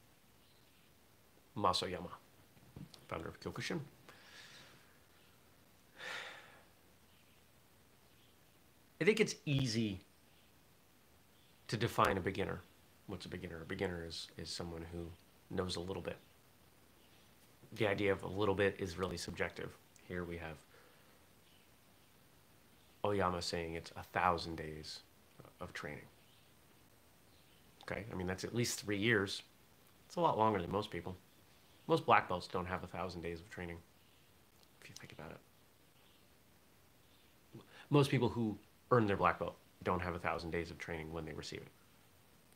Masayoshi, 1.56 2.06
founder 3.08 3.26
of 3.26 3.40
Kyokushin. 3.40 3.80
I 9.00 9.04
think 9.04 9.18
it's 9.18 9.34
easy 9.44 9.98
to 11.66 11.76
define 11.76 12.18
a 12.18 12.20
beginner. 12.20 12.60
What's 13.08 13.26
a 13.26 13.28
beginner? 13.28 13.62
A 13.62 13.66
beginner 13.66 14.04
is, 14.06 14.28
is 14.38 14.48
someone 14.48 14.86
who 14.92 15.08
knows 15.50 15.74
a 15.74 15.80
little 15.80 16.02
bit. 16.02 16.18
The 17.72 17.88
idea 17.88 18.12
of 18.12 18.22
a 18.22 18.28
little 18.28 18.54
bit 18.54 18.76
is 18.78 18.96
really 18.96 19.16
subjective. 19.16 19.70
Here 20.08 20.24
we 20.24 20.36
have 20.36 20.56
Oyama 23.04 23.42
saying 23.42 23.74
it's 23.74 23.92
a 23.96 24.02
thousand 24.02 24.56
days 24.56 25.00
of 25.60 25.72
training. 25.72 26.04
Okay, 27.82 28.04
I 28.10 28.14
mean, 28.14 28.26
that's 28.26 28.44
at 28.44 28.54
least 28.54 28.80
three 28.80 28.96
years. 28.96 29.42
It's 30.06 30.16
a 30.16 30.20
lot 30.20 30.38
longer 30.38 30.60
than 30.60 30.70
most 30.70 30.90
people. 30.90 31.16
Most 31.86 32.06
black 32.06 32.28
belts 32.28 32.46
don't 32.46 32.66
have 32.66 32.82
a 32.82 32.86
thousand 32.86 33.20
days 33.20 33.40
of 33.40 33.50
training, 33.50 33.76
if 34.80 34.88
you 34.88 34.94
think 34.98 35.12
about 35.12 35.30
it. 35.30 35.36
Most 37.90 38.10
people 38.10 38.30
who 38.30 38.56
earn 38.90 39.06
their 39.06 39.18
black 39.18 39.38
belt 39.38 39.56
don't 39.82 40.00
have 40.00 40.14
a 40.14 40.18
thousand 40.18 40.50
days 40.50 40.70
of 40.70 40.78
training 40.78 41.12
when 41.12 41.26
they 41.26 41.34
receive 41.34 41.60
it. 41.60 41.68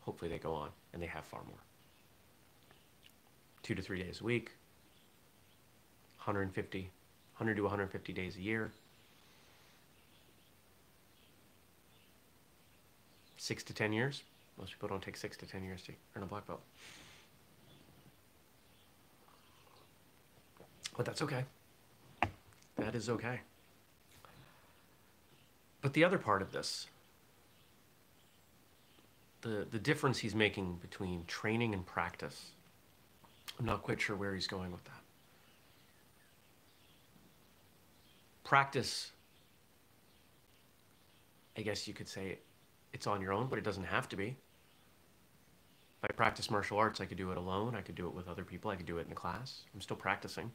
Hopefully, 0.00 0.30
they 0.30 0.38
go 0.38 0.54
on 0.54 0.70
and 0.94 1.02
they 1.02 1.06
have 1.06 1.24
far 1.24 1.42
more. 1.46 1.58
Two 3.62 3.74
to 3.74 3.82
three 3.82 4.02
days 4.02 4.22
a 4.22 4.24
week, 4.24 4.52
150, 6.16 6.90
100 7.38 7.56
to 7.56 7.62
150 7.62 8.12
days 8.12 8.36
a 8.36 8.40
year. 8.40 8.72
Six 13.36 13.62
to 13.64 13.72
10 13.72 13.92
years. 13.92 14.24
Most 14.58 14.72
people 14.72 14.88
don't 14.88 15.02
take 15.02 15.16
six 15.16 15.36
to 15.36 15.46
10 15.46 15.62
years 15.62 15.82
to 15.82 15.92
earn 16.16 16.24
a 16.24 16.26
black 16.26 16.46
belt. 16.48 16.60
But 20.96 21.06
that's 21.06 21.22
okay. 21.22 21.44
That 22.76 22.96
is 22.96 23.08
okay. 23.08 23.40
But 25.80 25.92
the 25.92 26.02
other 26.02 26.18
part 26.18 26.42
of 26.42 26.50
this, 26.50 26.88
the, 29.42 29.64
the 29.70 29.78
difference 29.78 30.18
he's 30.18 30.34
making 30.34 30.78
between 30.82 31.24
training 31.28 31.72
and 31.72 31.86
practice, 31.86 32.50
I'm 33.60 33.66
not 33.66 33.84
quite 33.84 34.00
sure 34.00 34.16
where 34.16 34.34
he's 34.34 34.48
going 34.48 34.72
with 34.72 34.82
that. 34.84 34.97
Practice, 38.48 39.12
I 41.54 41.60
guess 41.60 41.86
you 41.86 41.92
could 41.92 42.08
say 42.08 42.38
it's 42.94 43.06
on 43.06 43.20
your 43.20 43.30
own, 43.30 43.46
but 43.46 43.58
it 43.58 43.62
doesn't 43.62 43.84
have 43.84 44.08
to 44.08 44.16
be. 44.16 44.38
If 46.02 46.10
I 46.10 46.14
practice 46.14 46.50
martial 46.50 46.78
arts, 46.78 46.98
I 46.98 47.04
could 47.04 47.18
do 47.18 47.30
it 47.30 47.36
alone. 47.36 47.76
I 47.76 47.82
could 47.82 47.94
do 47.94 48.06
it 48.06 48.14
with 48.14 48.26
other 48.26 48.44
people. 48.44 48.70
I 48.70 48.76
could 48.76 48.86
do 48.86 48.96
it 48.96 49.06
in 49.06 49.14
class. 49.14 49.64
I'm 49.74 49.82
still 49.82 49.98
practicing. 49.98 50.50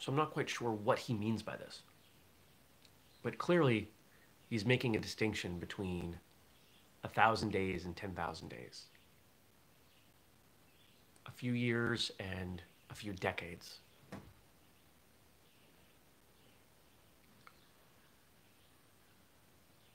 So 0.00 0.12
I'm 0.12 0.16
not 0.16 0.34
quite 0.34 0.50
sure 0.50 0.70
what 0.70 0.98
he 0.98 1.14
means 1.14 1.42
by 1.42 1.56
this. 1.56 1.80
But 3.22 3.38
clearly, 3.38 3.88
he's 4.50 4.66
making 4.66 4.96
a 4.96 5.00
distinction 5.00 5.58
between 5.58 6.18
a 7.04 7.08
thousand 7.08 7.52
days 7.52 7.86
and 7.86 7.96
10,000 7.96 8.50
days, 8.50 8.82
a 11.24 11.30
few 11.30 11.54
years 11.54 12.10
and 12.20 12.60
a 12.90 12.94
few 12.94 13.14
decades. 13.14 13.78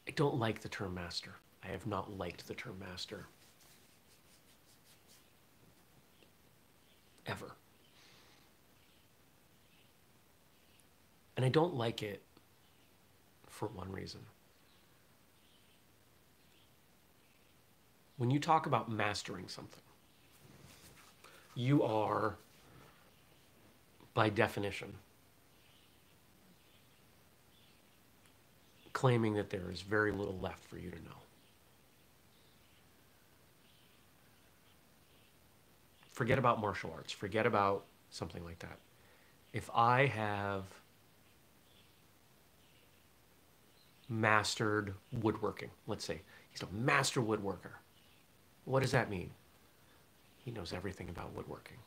I 0.09 0.11
don't 0.11 0.39
like 0.39 0.61
the 0.61 0.69
term 0.69 0.95
master. 0.95 1.35
I 1.63 1.67
have 1.67 1.85
not 1.85 2.17
liked 2.17 2.47
the 2.47 2.55
term 2.55 2.79
master. 2.79 3.27
Ever. 7.27 7.51
And 11.37 11.45
I 11.45 11.49
don't 11.49 11.75
like 11.75 12.01
it 12.01 12.23
for 13.45 13.67
one 13.67 13.91
reason. 13.91 14.21
When 18.17 18.31
you 18.31 18.39
talk 18.39 18.65
about 18.65 18.89
mastering 18.91 19.47
something, 19.47 19.83
you 21.53 21.83
are, 21.83 22.35
by 24.15 24.29
definition, 24.29 24.95
claiming 28.99 29.35
that 29.35 29.49
there 29.49 29.71
is 29.71 29.79
very 29.79 30.11
little 30.11 30.37
left 30.41 30.61
for 30.65 30.77
you 30.77 30.91
to 30.91 30.97
know. 30.97 31.15
Forget 36.11 36.37
about 36.37 36.59
martial 36.59 36.91
arts, 36.93 37.13
forget 37.13 37.45
about 37.45 37.85
something 38.09 38.43
like 38.43 38.59
that. 38.59 38.77
If 39.53 39.69
I 39.73 40.07
have 40.07 40.65
mastered 44.09 44.95
woodworking, 45.13 45.69
let's 45.87 46.03
say 46.03 46.19
he's 46.51 46.61
a 46.61 46.67
master 46.73 47.21
woodworker, 47.21 47.75
what 48.65 48.81
does 48.81 48.91
that 48.91 49.09
mean? 49.09 49.31
He 50.43 50.51
knows 50.51 50.73
everything 50.73 51.07
about 51.07 51.33
woodworking. 51.33 51.77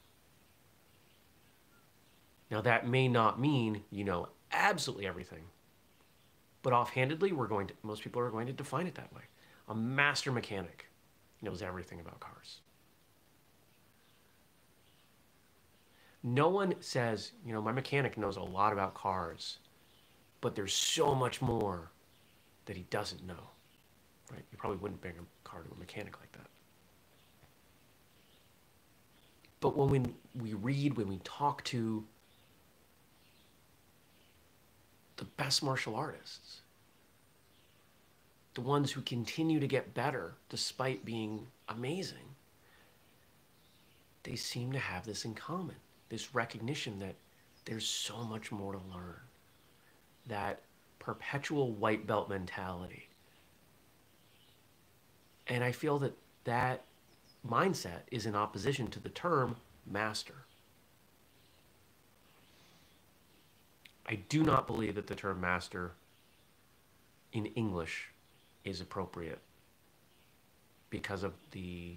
Now, 2.50 2.62
that 2.62 2.88
may 2.88 3.06
not 3.06 3.38
mean 3.38 3.82
you 3.90 4.02
know 4.02 4.28
absolutely 4.50 5.06
everything, 5.06 5.42
but 6.62 6.72
offhandedly, 6.72 7.32
we're 7.32 7.48
going 7.48 7.66
to, 7.66 7.74
most 7.82 8.02
people 8.02 8.22
are 8.22 8.30
going 8.30 8.46
to 8.46 8.52
define 8.52 8.86
it 8.86 8.94
that 8.94 9.12
way. 9.12 9.22
A 9.68 9.74
master 9.74 10.32
mechanic 10.32 10.86
knows 11.40 11.62
everything 11.62 12.00
about 12.00 12.20
cars. 12.20 12.60
No 16.22 16.48
one 16.48 16.74
says, 16.80 17.32
you 17.44 17.52
know, 17.52 17.60
my 17.60 17.72
mechanic 17.72 18.16
knows 18.16 18.36
a 18.36 18.42
lot 18.42 18.72
about 18.72 18.94
cars, 18.94 19.58
but 20.40 20.54
there's 20.54 20.72
so 20.72 21.14
much 21.14 21.42
more 21.42 21.90
that 22.66 22.76
he 22.76 22.84
doesn't 22.90 23.26
know. 23.26 23.50
Right? 24.30 24.44
You 24.52 24.56
probably 24.56 24.78
wouldn't 24.78 25.00
bring 25.00 25.14
a 25.18 25.48
car 25.48 25.62
to 25.62 25.74
a 25.74 25.78
mechanic 25.78 26.18
like 26.20 26.30
that. 26.32 26.46
But 29.60 29.76
when 29.76 29.90
we, 29.90 30.02
we 30.34 30.54
read, 30.54 30.96
when 30.96 31.08
we 31.08 31.18
talk 31.24 31.64
to 31.64 32.04
the 35.22 35.42
best 35.44 35.62
martial 35.62 35.94
artists, 35.94 36.62
the 38.54 38.60
ones 38.60 38.90
who 38.90 39.00
continue 39.02 39.60
to 39.60 39.68
get 39.68 39.94
better 39.94 40.34
despite 40.48 41.04
being 41.04 41.46
amazing, 41.68 42.34
they 44.24 44.34
seem 44.34 44.72
to 44.72 44.80
have 44.80 45.06
this 45.06 45.24
in 45.24 45.32
common 45.32 45.76
this 46.08 46.34
recognition 46.34 46.98
that 46.98 47.14
there's 47.66 47.86
so 47.86 48.24
much 48.24 48.50
more 48.50 48.72
to 48.72 48.80
learn. 48.92 49.20
That 50.26 50.60
perpetual 50.98 51.70
white 51.70 52.04
belt 52.04 52.28
mentality. 52.28 53.08
And 55.46 55.62
I 55.62 55.70
feel 55.70 56.00
that 56.00 56.16
that 56.44 56.82
mindset 57.48 58.00
is 58.10 58.26
in 58.26 58.34
opposition 58.34 58.88
to 58.88 59.00
the 59.00 59.08
term 59.08 59.54
master. 59.86 60.34
I 64.12 64.16
do 64.28 64.42
not 64.42 64.66
believe 64.66 64.96
that 64.96 65.06
the 65.06 65.14
term 65.14 65.40
master 65.40 65.92
in 67.32 67.46
English 67.46 68.10
is 68.62 68.82
appropriate 68.82 69.38
because 70.90 71.22
of 71.22 71.32
the 71.52 71.96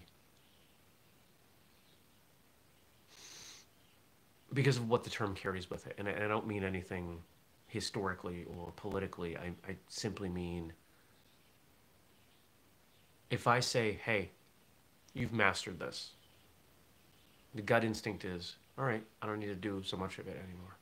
because 4.54 4.78
of 4.78 4.90
what 4.90 5.04
the 5.04 5.10
term 5.10 5.36
carries 5.36 5.70
with 5.70 5.88
it. 5.88 5.96
And 5.98 6.08
I, 6.08 6.14
I 6.24 6.28
don't 6.30 6.48
mean 6.48 6.64
anything 6.64 7.18
historically 7.68 8.46
or 8.46 8.72
politically. 8.78 9.36
I, 9.36 9.48
I 9.70 9.76
simply 9.90 10.30
mean 10.30 10.72
if 13.30 13.46
I 13.46 13.60
say 13.60 14.00
hey 14.06 14.30
you've 15.14 15.34
mastered 15.34 15.80
this 15.80 16.12
the 17.54 17.62
gut 17.62 17.84
instinct 17.84 18.24
is 18.24 18.56
all 18.78 18.86
right 18.86 19.04
I 19.22 19.28
don't 19.28 19.40
need 19.40 19.48
to 19.48 19.56
do 19.56 19.84
so 19.84 19.98
much 19.98 20.18
of 20.18 20.30
it 20.30 20.42
anymore 20.42 20.78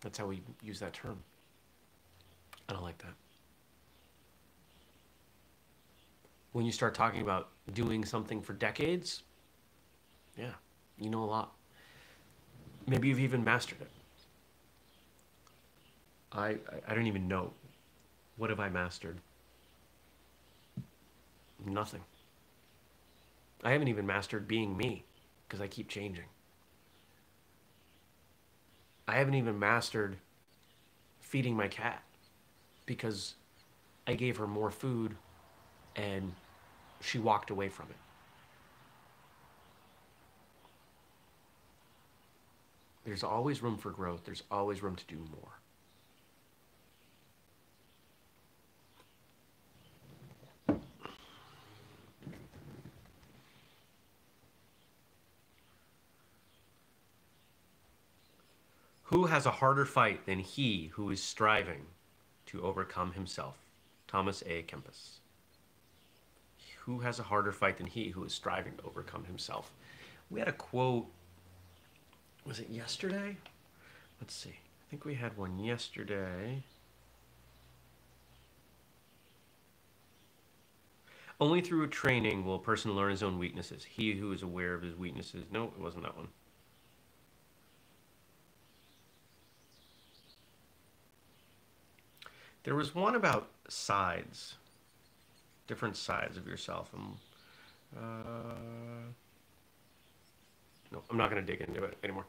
that's 0.00 0.18
how 0.18 0.26
we 0.26 0.42
use 0.62 0.80
that 0.80 0.92
term. 0.92 1.18
I 2.68 2.72
don't 2.72 2.82
like 2.82 2.98
that. 2.98 3.14
When 6.52 6.64
you 6.64 6.72
start 6.72 6.94
talking 6.94 7.20
about 7.20 7.48
doing 7.72 8.04
something 8.04 8.40
for 8.40 8.52
decades, 8.52 9.22
yeah, 10.36 10.52
you 10.98 11.10
know 11.10 11.22
a 11.22 11.26
lot. 11.26 11.52
Maybe 12.86 13.08
you've 13.08 13.20
even 13.20 13.44
mastered 13.44 13.80
it. 13.80 13.90
I, 16.32 16.56
I, 16.88 16.94
don't 16.94 17.06
even 17.06 17.28
know. 17.28 17.52
What 18.36 18.50
have 18.50 18.60
I 18.60 18.68
mastered? 18.68 19.18
Nothing. 21.64 22.02
I 23.62 23.72
haven't 23.72 23.88
even 23.88 24.06
mastered 24.06 24.48
being 24.48 24.76
me 24.76 25.04
because 25.46 25.60
I 25.60 25.66
keep 25.66 25.88
changing. 25.88 26.24
I 29.10 29.14
haven't 29.14 29.34
even 29.34 29.58
mastered 29.58 30.18
feeding 31.20 31.56
my 31.56 31.66
cat 31.66 32.00
because 32.86 33.34
I 34.06 34.14
gave 34.14 34.36
her 34.36 34.46
more 34.46 34.70
food 34.70 35.16
and 35.96 36.32
she 37.00 37.18
walked 37.18 37.50
away 37.50 37.68
from 37.68 37.86
it. 37.90 37.96
There's 43.04 43.24
always 43.24 43.62
room 43.62 43.78
for 43.78 43.90
growth, 43.90 44.20
there's 44.24 44.44
always 44.48 44.80
room 44.80 44.94
to 44.94 45.04
do 45.06 45.16
more. 45.16 45.59
Who 59.10 59.26
has 59.26 59.44
a 59.44 59.50
harder 59.50 59.86
fight 59.86 60.24
than 60.24 60.38
he 60.38 60.92
who 60.92 61.10
is 61.10 61.20
striving 61.20 61.86
to 62.46 62.62
overcome 62.62 63.10
himself? 63.10 63.56
Thomas 64.06 64.44
à 64.44 64.64
Kempis. 64.64 65.18
Who 66.82 67.00
has 67.00 67.18
a 67.18 67.24
harder 67.24 67.50
fight 67.50 67.78
than 67.78 67.88
he 67.88 68.10
who 68.10 68.22
is 68.22 68.32
striving 68.32 68.76
to 68.76 68.84
overcome 68.84 69.24
himself? 69.24 69.72
We 70.30 70.38
had 70.38 70.48
a 70.48 70.52
quote, 70.52 71.06
was 72.46 72.60
it 72.60 72.70
yesterday? 72.70 73.36
Let's 74.20 74.34
see. 74.34 74.50
I 74.50 74.84
think 74.90 75.04
we 75.04 75.14
had 75.14 75.36
one 75.36 75.58
yesterday. 75.58 76.62
Only 81.40 81.60
through 81.62 81.88
training 81.88 82.44
will 82.44 82.56
a 82.56 82.60
person 82.60 82.92
learn 82.92 83.10
his 83.10 83.24
own 83.24 83.40
weaknesses. 83.40 83.82
He 83.82 84.12
who 84.12 84.30
is 84.30 84.44
aware 84.44 84.74
of 84.74 84.82
his 84.82 84.94
weaknesses. 84.94 85.46
No, 85.50 85.64
it 85.64 85.80
wasn't 85.80 86.04
that 86.04 86.16
one. 86.16 86.28
There 92.62 92.74
was 92.74 92.94
one 92.94 93.14
about 93.14 93.48
sides, 93.68 94.54
different 95.66 95.96
sides 95.96 96.36
of 96.36 96.46
yourself. 96.46 96.90
And, 96.92 97.16
uh, 97.96 98.54
no, 100.92 101.02
I'm 101.10 101.16
not 101.16 101.30
going 101.30 101.44
to 101.44 101.52
dig 101.52 101.66
into 101.66 101.82
it 101.84 101.96
anymore. 102.04 102.26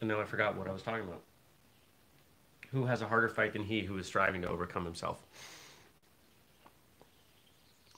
And 0.00 0.08
now 0.08 0.20
I 0.20 0.24
forgot 0.24 0.56
what 0.56 0.68
I 0.68 0.72
was 0.72 0.82
talking 0.82 1.04
about. 1.04 1.22
Who 2.72 2.86
has 2.86 3.02
a 3.02 3.06
harder 3.06 3.28
fight 3.28 3.52
than 3.52 3.62
he 3.62 3.82
who 3.82 3.96
is 3.98 4.06
striving 4.06 4.42
to 4.42 4.48
overcome 4.48 4.84
himself? 4.84 5.22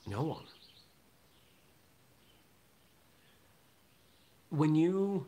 No 0.07 0.22
one. 0.22 0.42
When 4.50 4.74
you 4.74 5.26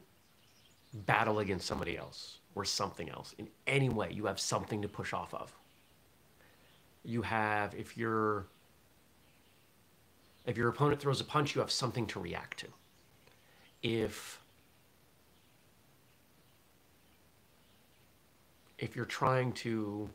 battle 0.92 1.38
against 1.38 1.66
somebody 1.66 1.96
else, 1.96 2.38
or 2.56 2.64
something 2.64 3.08
else. 3.08 3.36
In 3.38 3.48
any 3.68 3.88
way 3.88 4.10
you 4.10 4.26
have 4.26 4.40
something 4.40 4.82
to 4.82 4.88
push 4.88 5.12
off 5.12 5.32
of. 5.32 5.54
You 7.04 7.22
have 7.22 7.72
if 7.74 7.96
your 7.96 8.46
if 10.44 10.56
your 10.56 10.68
opponent 10.68 11.00
throws 11.00 11.20
a 11.20 11.24
punch 11.24 11.54
you 11.54 11.60
have 11.60 11.70
something 11.70 12.06
to 12.08 12.18
react 12.18 12.58
to. 12.60 12.66
If 13.82 14.40
if 18.78 18.96
you're 18.96 19.04
trying 19.04 19.52
to 19.52 20.10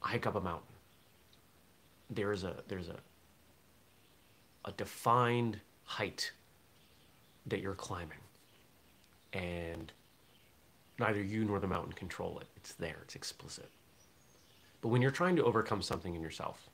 hike 0.00 0.26
up 0.26 0.34
a 0.34 0.40
mountain 0.40 0.66
there's 2.10 2.42
a 2.42 2.56
there's 2.66 2.88
a 2.88 2.96
a 4.64 4.72
defined 4.72 5.60
height 5.84 6.32
that 7.46 7.60
you're 7.60 7.74
climbing. 7.74 8.18
And 9.32 9.92
neither 11.00 11.22
you 11.22 11.44
nor 11.44 11.58
the 11.58 11.66
mountain 11.66 11.94
control 11.94 12.38
it. 12.38 12.46
It's 12.56 12.74
there, 12.74 12.98
it's 13.02 13.16
explicit. 13.16 13.70
But 14.82 14.88
when 14.88 15.02
you're 15.02 15.10
trying 15.10 15.36
to 15.36 15.44
overcome 15.44 15.82
something 15.82 16.14
in 16.14 16.22
yourself, 16.22 16.68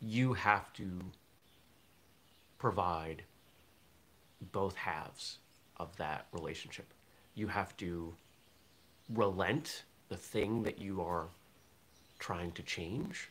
you 0.00 0.34
have 0.34 0.72
to 0.74 1.00
provide 2.58 3.22
both 4.52 4.74
halves 4.76 5.38
of 5.78 5.96
that 5.96 6.26
relationship. 6.32 6.86
You 7.34 7.46
have 7.46 7.76
to 7.78 8.14
relent 9.14 9.84
the 10.08 10.16
thing 10.16 10.64
that 10.64 10.80
you 10.80 11.00
are 11.00 11.28
trying 12.18 12.52
to 12.52 12.62
change 12.62 13.30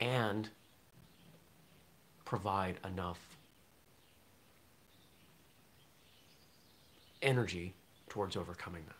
and 0.00 0.48
provide 2.24 2.76
enough 2.84 3.37
energy 7.22 7.74
towards 8.08 8.36
overcoming 8.36 8.84
that. 8.86 8.94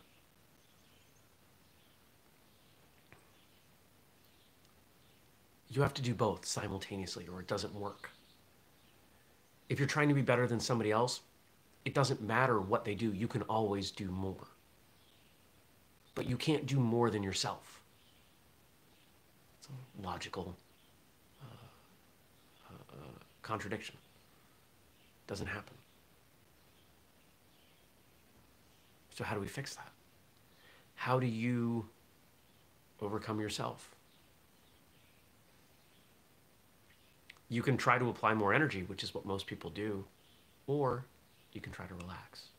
You 5.71 5.83
have 5.83 5.95
to 5.95 6.03
do 6.03 6.15
both 6.15 6.47
simultaneously 6.47 7.27
or 7.33 7.41
it 7.41 7.47
doesn't 7.47 7.75
work. 7.75 8.11
If 9.69 9.79
you're 9.79 9.89
trying 9.89 10.09
to 10.09 10.15
be 10.15 10.23
better 10.23 10.47
than 10.47 10.61
somebody 10.61 10.91
else, 10.91 11.21
it 11.85 11.95
doesn't 11.95 12.21
matter 12.23 12.61
what 12.61 12.85
they 12.85 12.95
do, 12.95 13.13
you 13.13 13.29
can 13.29 13.43
always 13.43 13.91
do 13.91 14.11
more. 14.11 14.49
But 16.15 16.29
you 16.29 16.37
can't 16.37 16.67
do 16.67 16.79
more 16.79 17.11
than 17.11 17.23
yourself. 17.23 17.81
It's 19.59 19.69
a 19.69 20.07
logical 20.07 20.57
uh, 21.43 22.75
uh, 22.93 22.97
contradiction. 23.43 23.97
Doesn't 25.27 25.47
happen. 25.47 25.78
So, 29.19 29.25
how 29.25 29.35
do 29.35 29.41
we 29.41 29.49
fix 29.49 29.75
that? 29.75 29.91
How 30.95 31.19
do 31.19 31.27
you 31.27 31.89
overcome 33.03 33.41
yourself? 33.41 33.97
You 37.49 37.61
can 37.63 37.77
try 37.77 37.99
to 37.99 38.11
apply 38.11 38.35
more 38.35 38.55
energy, 38.55 38.85
which 38.85 39.03
is 39.03 39.13
what 39.13 39.27
most 39.27 39.49
people 39.49 39.71
do, 39.71 40.05
or 40.69 41.05
you 41.53 41.61
can 41.61 41.73
try 41.73 41.85
to 41.87 41.95
relax. 41.95 42.51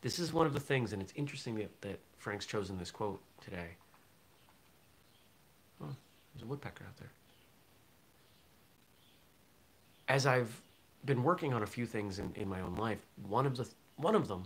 This 0.00 0.18
is 0.18 0.32
one 0.32 0.46
of 0.46 0.54
the 0.54 0.60
things, 0.60 0.94
and 0.94 1.02
it's 1.02 1.12
interesting 1.14 1.56
that, 1.56 1.82
that 1.82 2.00
Frank's 2.16 2.46
chosen 2.46 2.78
this 2.78 2.90
quote 2.90 3.20
today. 3.44 3.76
Oh, 5.82 5.94
there's 6.32 6.42
a 6.42 6.46
woodpecker 6.46 6.84
out 6.84 6.96
there. 6.96 7.12
As 10.08 10.24
I've 10.24 10.58
been 11.04 11.22
working 11.22 11.52
on 11.52 11.62
a 11.62 11.66
few 11.66 11.84
things 11.84 12.18
in, 12.18 12.32
in 12.34 12.48
my 12.48 12.62
own 12.62 12.76
life, 12.76 13.04
one 13.28 13.44
of 13.44 13.58
the 13.58 13.68
one 13.98 14.14
of 14.14 14.28
them 14.28 14.44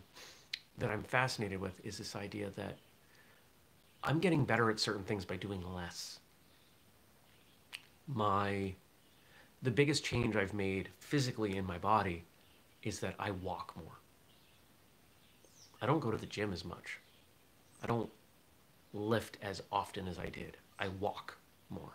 that 0.78 0.90
I'm 0.90 1.02
fascinated 1.02 1.60
with 1.60 1.84
is 1.84 1.98
this 1.98 2.16
idea 2.16 2.50
that 2.56 2.78
I'm 4.02 4.18
getting 4.18 4.44
better 4.44 4.70
at 4.70 4.80
certain 4.80 5.04
things 5.04 5.24
by 5.24 5.36
doing 5.36 5.62
less. 5.74 6.20
My 8.06 8.74
the 9.62 9.70
biggest 9.70 10.04
change 10.04 10.36
I've 10.36 10.54
made 10.54 10.88
physically 10.98 11.56
in 11.56 11.66
my 11.66 11.76
body 11.76 12.24
is 12.82 13.00
that 13.00 13.14
I 13.18 13.30
walk 13.30 13.74
more. 13.76 13.98
I 15.82 15.86
don't 15.86 16.00
go 16.00 16.10
to 16.10 16.16
the 16.16 16.26
gym 16.26 16.52
as 16.52 16.64
much. 16.64 16.98
I 17.82 17.86
don't 17.86 18.10
lift 18.92 19.36
as 19.42 19.62
often 19.70 20.08
as 20.08 20.18
I 20.18 20.26
did. 20.26 20.56
I 20.78 20.88
walk 20.88 21.36
more. 21.68 21.92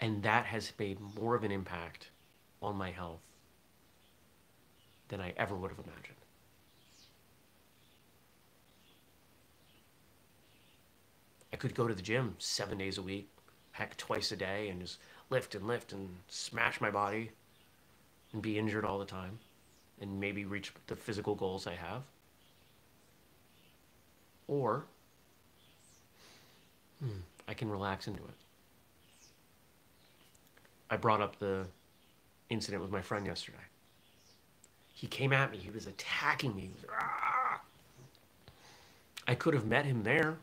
And 0.00 0.22
that 0.22 0.46
has 0.46 0.72
made 0.78 0.98
more 1.18 1.34
of 1.34 1.44
an 1.44 1.50
impact 1.50 2.10
on 2.62 2.76
my 2.76 2.90
health 2.90 3.20
than 5.08 5.20
I 5.20 5.32
ever 5.36 5.54
would 5.54 5.70
have 5.70 5.78
imagined. 5.78 6.16
I 11.56 11.58
could 11.58 11.74
go 11.74 11.88
to 11.88 11.94
the 11.94 12.02
gym 12.02 12.34
seven 12.38 12.76
days 12.76 12.98
a 12.98 13.02
week, 13.02 13.30
heck, 13.72 13.96
twice 13.96 14.30
a 14.30 14.36
day, 14.36 14.68
and 14.68 14.78
just 14.78 14.98
lift 15.30 15.54
and 15.54 15.66
lift 15.66 15.94
and 15.94 16.10
smash 16.28 16.82
my 16.82 16.90
body 16.90 17.30
and 18.34 18.42
be 18.42 18.58
injured 18.58 18.84
all 18.84 18.98
the 18.98 19.06
time 19.06 19.38
and 19.98 20.20
maybe 20.20 20.44
reach 20.44 20.70
the 20.86 20.94
physical 20.94 21.34
goals 21.34 21.66
I 21.66 21.72
have. 21.72 22.02
Or 24.48 24.84
hmm, 27.02 27.20
I 27.48 27.54
can 27.54 27.70
relax 27.70 28.06
into 28.06 28.22
it. 28.22 28.36
I 30.90 30.98
brought 30.98 31.22
up 31.22 31.38
the 31.38 31.66
incident 32.50 32.82
with 32.82 32.92
my 32.92 33.00
friend 33.00 33.24
yesterday. 33.24 33.56
He 34.92 35.06
came 35.06 35.32
at 35.32 35.50
me. 35.50 35.56
He 35.56 35.70
was 35.70 35.86
attacking 35.86 36.54
me. 36.54 36.68
I 39.26 39.34
could 39.34 39.54
have 39.54 39.64
met 39.64 39.86
him 39.86 40.02
there 40.02 40.36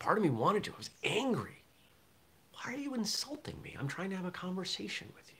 part 0.00 0.18
of 0.18 0.24
me 0.24 0.30
wanted 0.30 0.64
to. 0.64 0.72
I 0.72 0.76
was 0.76 0.90
angry. 1.04 1.62
Why 2.54 2.74
are 2.74 2.76
you 2.76 2.94
insulting 2.94 3.62
me? 3.62 3.76
I'm 3.78 3.86
trying 3.86 4.10
to 4.10 4.16
have 4.16 4.24
a 4.24 4.32
conversation 4.32 5.08
with 5.14 5.28
you. 5.28 5.36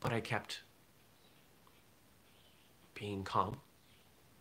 But 0.00 0.12
I 0.12 0.20
kept 0.20 0.60
being 2.94 3.22
calm. 3.24 3.58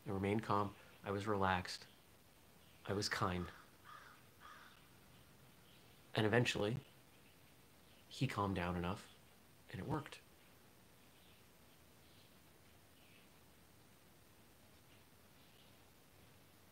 I 0.08 0.12
remained 0.12 0.44
calm. 0.44 0.70
I 1.06 1.12
was 1.12 1.28
relaxed. 1.28 1.86
I 2.88 2.94
was 2.94 3.10
kind. 3.10 3.46
And 6.16 6.26
eventually, 6.26 6.78
he 8.08 8.28
calmed 8.28 8.56
down 8.56 8.76
enough 8.76 9.04
and 9.72 9.82
it 9.82 9.88
worked. 9.88 10.20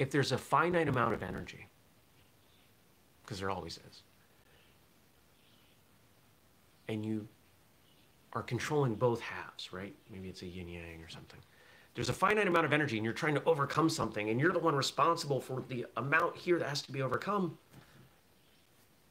If 0.01 0.09
there's 0.09 0.31
a 0.31 0.37
finite 0.39 0.87
amount 0.87 1.13
of 1.13 1.21
energy, 1.21 1.67
because 3.21 3.37
there 3.37 3.51
always 3.51 3.77
is, 3.87 4.01
and 6.87 7.05
you 7.05 7.27
are 8.33 8.41
controlling 8.41 8.95
both 8.95 9.21
halves, 9.21 9.71
right? 9.71 9.93
Maybe 10.11 10.27
it's 10.27 10.41
a 10.41 10.47
yin 10.47 10.67
yang 10.69 11.03
or 11.03 11.07
something. 11.07 11.39
There's 11.93 12.09
a 12.09 12.13
finite 12.13 12.47
amount 12.47 12.65
of 12.65 12.73
energy 12.73 12.97
and 12.97 13.05
you're 13.05 13.13
trying 13.13 13.35
to 13.35 13.43
overcome 13.43 13.89
something 13.89 14.31
and 14.31 14.39
you're 14.39 14.51
the 14.51 14.57
one 14.57 14.73
responsible 14.73 15.39
for 15.39 15.63
the 15.67 15.85
amount 15.97 16.35
here 16.35 16.57
that 16.57 16.67
has 16.67 16.81
to 16.81 16.91
be 16.91 17.03
overcome. 17.03 17.59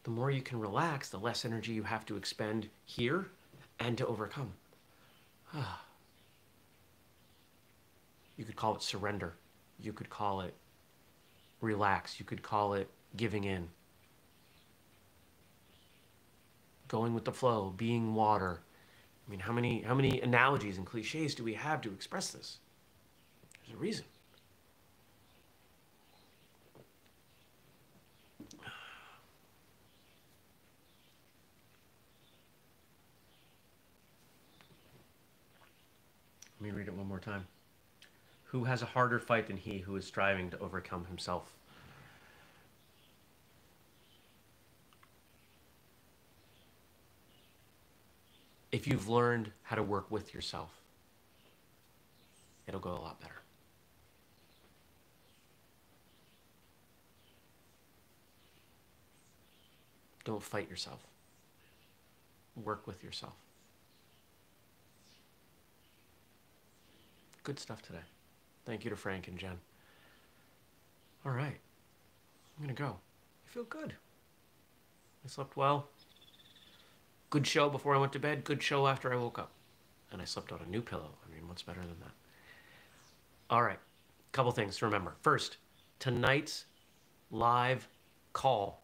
The 0.02 0.10
more 0.10 0.32
you 0.32 0.42
can 0.42 0.58
relax, 0.58 1.08
the 1.08 1.20
less 1.20 1.44
energy 1.44 1.70
you 1.70 1.84
have 1.84 2.04
to 2.06 2.16
expend 2.16 2.68
here 2.84 3.28
and 3.78 3.96
to 3.96 4.04
overcome. 4.08 4.54
you 8.36 8.44
could 8.44 8.56
call 8.56 8.74
it 8.74 8.82
surrender. 8.82 9.34
You 9.78 9.92
could 9.92 10.10
call 10.10 10.40
it 10.40 10.52
relax. 11.60 12.18
You 12.18 12.24
could 12.24 12.42
call 12.42 12.74
it 12.74 12.88
giving 13.16 13.44
in. 13.44 13.68
Going 16.88 17.14
with 17.14 17.24
the 17.24 17.32
flow, 17.32 17.72
being 17.76 18.14
water, 18.14 18.60
I 19.26 19.30
mean, 19.30 19.40
how 19.40 19.52
many, 19.52 19.82
how 19.82 19.94
many 19.94 20.20
analogies 20.22 20.76
and 20.76 20.84
cliches 20.84 21.36
do 21.36 21.44
we 21.44 21.54
have 21.54 21.80
to 21.82 21.92
express 21.92 22.30
this? 22.32 22.58
There's 23.64 23.76
a 23.76 23.80
reason. 23.80 24.04
Let 36.60 36.60
me 36.60 36.70
read 36.72 36.88
it 36.88 36.94
one 36.94 37.06
more 37.06 37.20
time. 37.20 37.46
Who 38.52 38.64
has 38.64 38.82
a 38.82 38.86
harder 38.86 39.18
fight 39.18 39.46
than 39.46 39.56
he 39.56 39.78
who 39.78 39.96
is 39.96 40.04
striving 40.04 40.50
to 40.50 40.58
overcome 40.58 41.06
himself? 41.06 41.52
if 48.72 48.86
you've 48.86 49.08
learned 49.08 49.50
how 49.62 49.76
to 49.76 49.82
work 49.82 50.10
with 50.10 50.32
yourself, 50.32 50.70
it'll 52.66 52.80
go 52.80 52.90
a 52.90 53.02
lot 53.02 53.20
better. 53.20 53.34
Don't 60.24 60.42
fight 60.42 60.70
yourself. 60.70 61.00
Work 62.54 62.86
with 62.86 63.02
yourself. 63.02 63.34
Good 67.42 67.58
stuff 67.58 67.82
today. 67.82 67.98
Thank 68.64 68.84
you 68.84 68.90
to 68.90 68.96
Frank 68.96 69.28
and 69.28 69.38
Jen. 69.38 69.58
All 71.24 71.32
right. 71.32 71.58
I'm 72.58 72.64
going 72.64 72.74
to 72.74 72.82
go. 72.82 72.96
I 73.46 73.48
feel 73.52 73.64
good. 73.64 73.94
I 75.24 75.28
slept 75.28 75.56
well. 75.56 75.88
Good 77.30 77.46
show 77.46 77.68
before 77.68 77.94
I 77.94 77.98
went 77.98 78.12
to 78.14 78.18
bed, 78.18 78.44
good 78.44 78.62
show 78.62 78.86
after 78.86 79.12
I 79.12 79.16
woke 79.16 79.38
up. 79.38 79.52
And 80.12 80.20
I 80.20 80.24
slept 80.24 80.50
on 80.50 80.60
a 80.66 80.68
new 80.68 80.82
pillow. 80.82 81.10
I 81.24 81.32
mean, 81.34 81.46
what's 81.46 81.62
better 81.62 81.80
than 81.80 81.98
that? 82.00 82.12
All 83.48 83.62
right, 83.62 83.78
couple 84.32 84.50
things 84.52 84.76
to 84.78 84.86
remember. 84.86 85.14
First, 85.22 85.56
tonight's 85.98 86.66
live 87.30 87.88
call, 88.32 88.82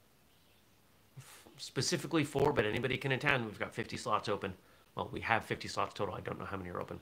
specifically 1.57 2.25
for, 2.25 2.53
but 2.53 2.65
anybody 2.65 2.97
can 2.97 3.13
attend. 3.13 3.45
We've 3.45 3.59
got 3.59 3.75
50 3.75 3.97
slots 3.97 4.29
open. 4.29 4.55
Well, 4.95 5.09
we 5.13 5.21
have 5.21 5.45
50 5.45 5.69
slots 5.69 5.95
total. 5.95 6.15
I 6.15 6.21
don't 6.21 6.39
know 6.39 6.45
how 6.45 6.57
many 6.57 6.71
are 6.71 6.81
open. 6.81 7.01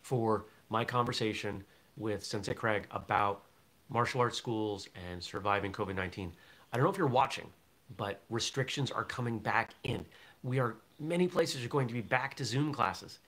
For 0.00 0.46
my 0.70 0.84
conversation 0.84 1.62
with 1.96 2.24
Sensei 2.24 2.54
Craig 2.54 2.86
about 2.90 3.42
martial 3.90 4.20
arts 4.20 4.38
schools 4.38 4.88
and 5.10 5.22
surviving 5.22 5.72
COVID 5.72 5.94
19. 5.94 6.32
I 6.72 6.76
don't 6.76 6.84
know 6.84 6.90
if 6.90 6.98
you're 6.98 7.06
watching, 7.06 7.48
but 7.96 8.22
restrictions 8.30 8.90
are 8.90 9.04
coming 9.04 9.38
back 9.38 9.74
in 9.84 10.06
we 10.42 10.58
are 10.58 10.76
many 10.98 11.28
places 11.28 11.64
are 11.64 11.68
going 11.68 11.88
to 11.88 11.94
be 11.94 12.00
back 12.00 12.34
to 12.36 12.44
Zoom 12.44 12.72
classes. 12.72 13.18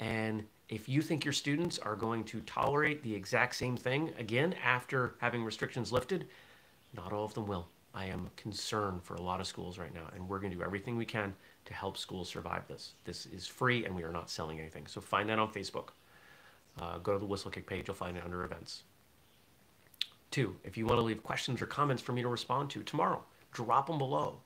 And 0.00 0.44
if 0.68 0.88
you 0.88 1.02
think 1.02 1.24
your 1.24 1.32
students 1.32 1.78
are 1.78 1.96
going 1.96 2.24
to 2.24 2.40
tolerate 2.40 3.02
the 3.02 3.14
exact 3.14 3.54
same 3.56 3.76
thing 3.76 4.12
again 4.18 4.54
after 4.64 5.14
having 5.20 5.44
restrictions 5.44 5.92
lifted, 5.92 6.26
not 6.94 7.12
all 7.12 7.24
of 7.24 7.34
them 7.34 7.46
will. 7.46 7.68
I 7.94 8.04
am 8.04 8.30
concerned 8.36 9.02
for 9.02 9.14
a 9.14 9.20
lot 9.20 9.40
of 9.40 9.46
schools 9.46 9.78
right 9.78 9.92
now, 9.92 10.08
and 10.14 10.28
we're 10.28 10.38
going 10.38 10.52
to 10.52 10.58
do 10.58 10.62
everything 10.62 10.96
we 10.96 11.06
can 11.06 11.34
to 11.64 11.74
help 11.74 11.96
schools 11.96 12.28
survive 12.28 12.68
this. 12.68 12.92
This 13.04 13.26
is 13.26 13.46
free, 13.46 13.86
and 13.86 13.96
we 13.96 14.02
are 14.02 14.12
not 14.12 14.30
selling 14.30 14.60
anything. 14.60 14.86
So 14.86 15.00
find 15.00 15.28
that 15.30 15.38
on 15.38 15.50
Facebook. 15.50 15.88
Uh, 16.78 16.98
go 16.98 17.12
to 17.12 17.18
the 17.18 17.26
Whistlekick 17.26 17.66
page, 17.66 17.88
you'll 17.88 17.94
find 17.94 18.16
it 18.16 18.24
under 18.24 18.44
events. 18.44 18.84
Two, 20.30 20.56
if 20.62 20.76
you 20.76 20.86
want 20.86 20.98
to 20.98 21.02
leave 21.02 21.22
questions 21.22 21.60
or 21.62 21.66
comments 21.66 22.02
for 22.02 22.12
me 22.12 22.22
to 22.22 22.28
respond 22.28 22.70
to 22.70 22.82
tomorrow, 22.82 23.24
drop 23.52 23.86
them 23.86 23.98
below. 23.98 24.40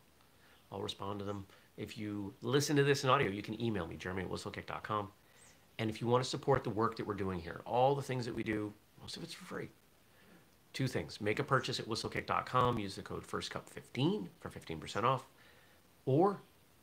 I'll 0.71 0.81
respond 0.81 1.18
to 1.18 1.25
them 1.25 1.45
if 1.77 1.97
you 1.97 2.35
listen 2.42 2.77
to 2.77 2.85
this 2.85 3.05
in 3.05 3.11
audio, 3.11 3.31
you 3.31 3.42
can 3.42 3.61
email 3.61 3.87
me, 3.87 3.97
jeremy 3.97 4.23
at 4.23 4.31
whistlekick.com. 4.31 5.09
And 5.79 5.88
if 5.88 6.01
you 6.01 6.07
want 6.07 6.23
to 6.23 6.29
support 6.29 6.64
the 6.64 6.71
work 6.71 6.97
that 6.97 7.07
we're 7.07 7.14
doing 7.14 7.40
here, 7.40 7.62
all 7.64 7.95
the 7.95 8.03
things 8.03 8.27
that 8.27 8.35
we 8.35 8.42
do, 8.42 8.73
most 9.01 9.16
of 9.16 9.23
it's 9.23 9.33
for 9.33 9.45
free. 9.45 9.68
Two 10.73 10.87
things 10.87 11.21
make 11.21 11.38
a 11.38 11.45
purchase 11.45 11.81
at 11.81 11.88
whistlekick.com, 11.88 12.79
use 12.79 12.95
the 12.95 13.03
code 13.03 13.27
FIRSTCUP15 13.27 14.29
for 14.40 14.49
15% 14.49 15.05
off, 15.05 15.27
or 16.07 16.40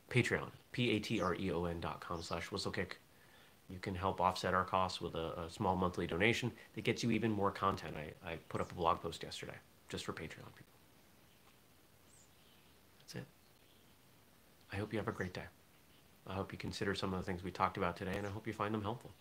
Patreon, 0.10 0.50
P 0.72 0.92
A 0.92 1.00
T 1.00 1.22
R 1.22 1.36
E 1.36 1.52
O 1.52 1.66
N.com 1.66 2.22
slash 2.22 2.50
whistlekick. 2.50 2.94
You 3.70 3.78
can 3.80 3.94
help 3.94 4.20
offset 4.20 4.54
our 4.54 4.64
costs 4.64 5.00
with 5.00 5.14
a, 5.14 5.42
a, 5.42 5.50
small 5.50 5.76
monthly 5.76 6.08
donation 6.08 6.52
that 6.74 6.84
gets 6.84 7.04
you 7.04 7.12
even 7.12 7.32
more 7.32 7.52
content. 7.52 7.96
I, 7.96 8.32
I 8.32 8.38
put 8.50 8.62
up 8.62 8.72
a 8.72 8.76
blog 8.76 9.00
post 9.00 9.22
yesterday 9.22 9.54
just 9.90 10.06
for 10.06 10.14
Patreon 10.14 10.50
people. 10.56 10.74
That's 13.00 13.16
it. 13.16 13.26
I 14.74 14.78
hope 14.78 14.92
you 14.92 14.98
have 14.98 15.08
a 15.08 15.12
great 15.12 15.34
day. 15.34 15.44
I 16.26 16.34
hope 16.34 16.52
you 16.52 16.58
consider 16.58 16.96
some 16.96 17.14
of 17.14 17.20
the 17.20 17.26
things 17.26 17.44
we 17.44 17.52
talked 17.52 17.78
about 17.78 17.96
today, 17.96 18.16
and 18.16 18.26
I 18.26 18.30
hope 18.30 18.48
you 18.48 18.54
find 18.54 18.74
them 18.74 18.84
helpful. 18.84 19.12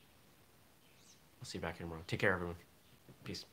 I'll 1.41 1.47
see 1.47 1.59
you 1.59 1.63
back 1.63 1.77
here 1.77 1.85
tomorrow. 1.85 2.03
Take 2.07 2.21
care, 2.21 2.33
everyone. 2.33 2.57
Peace. 3.25 3.45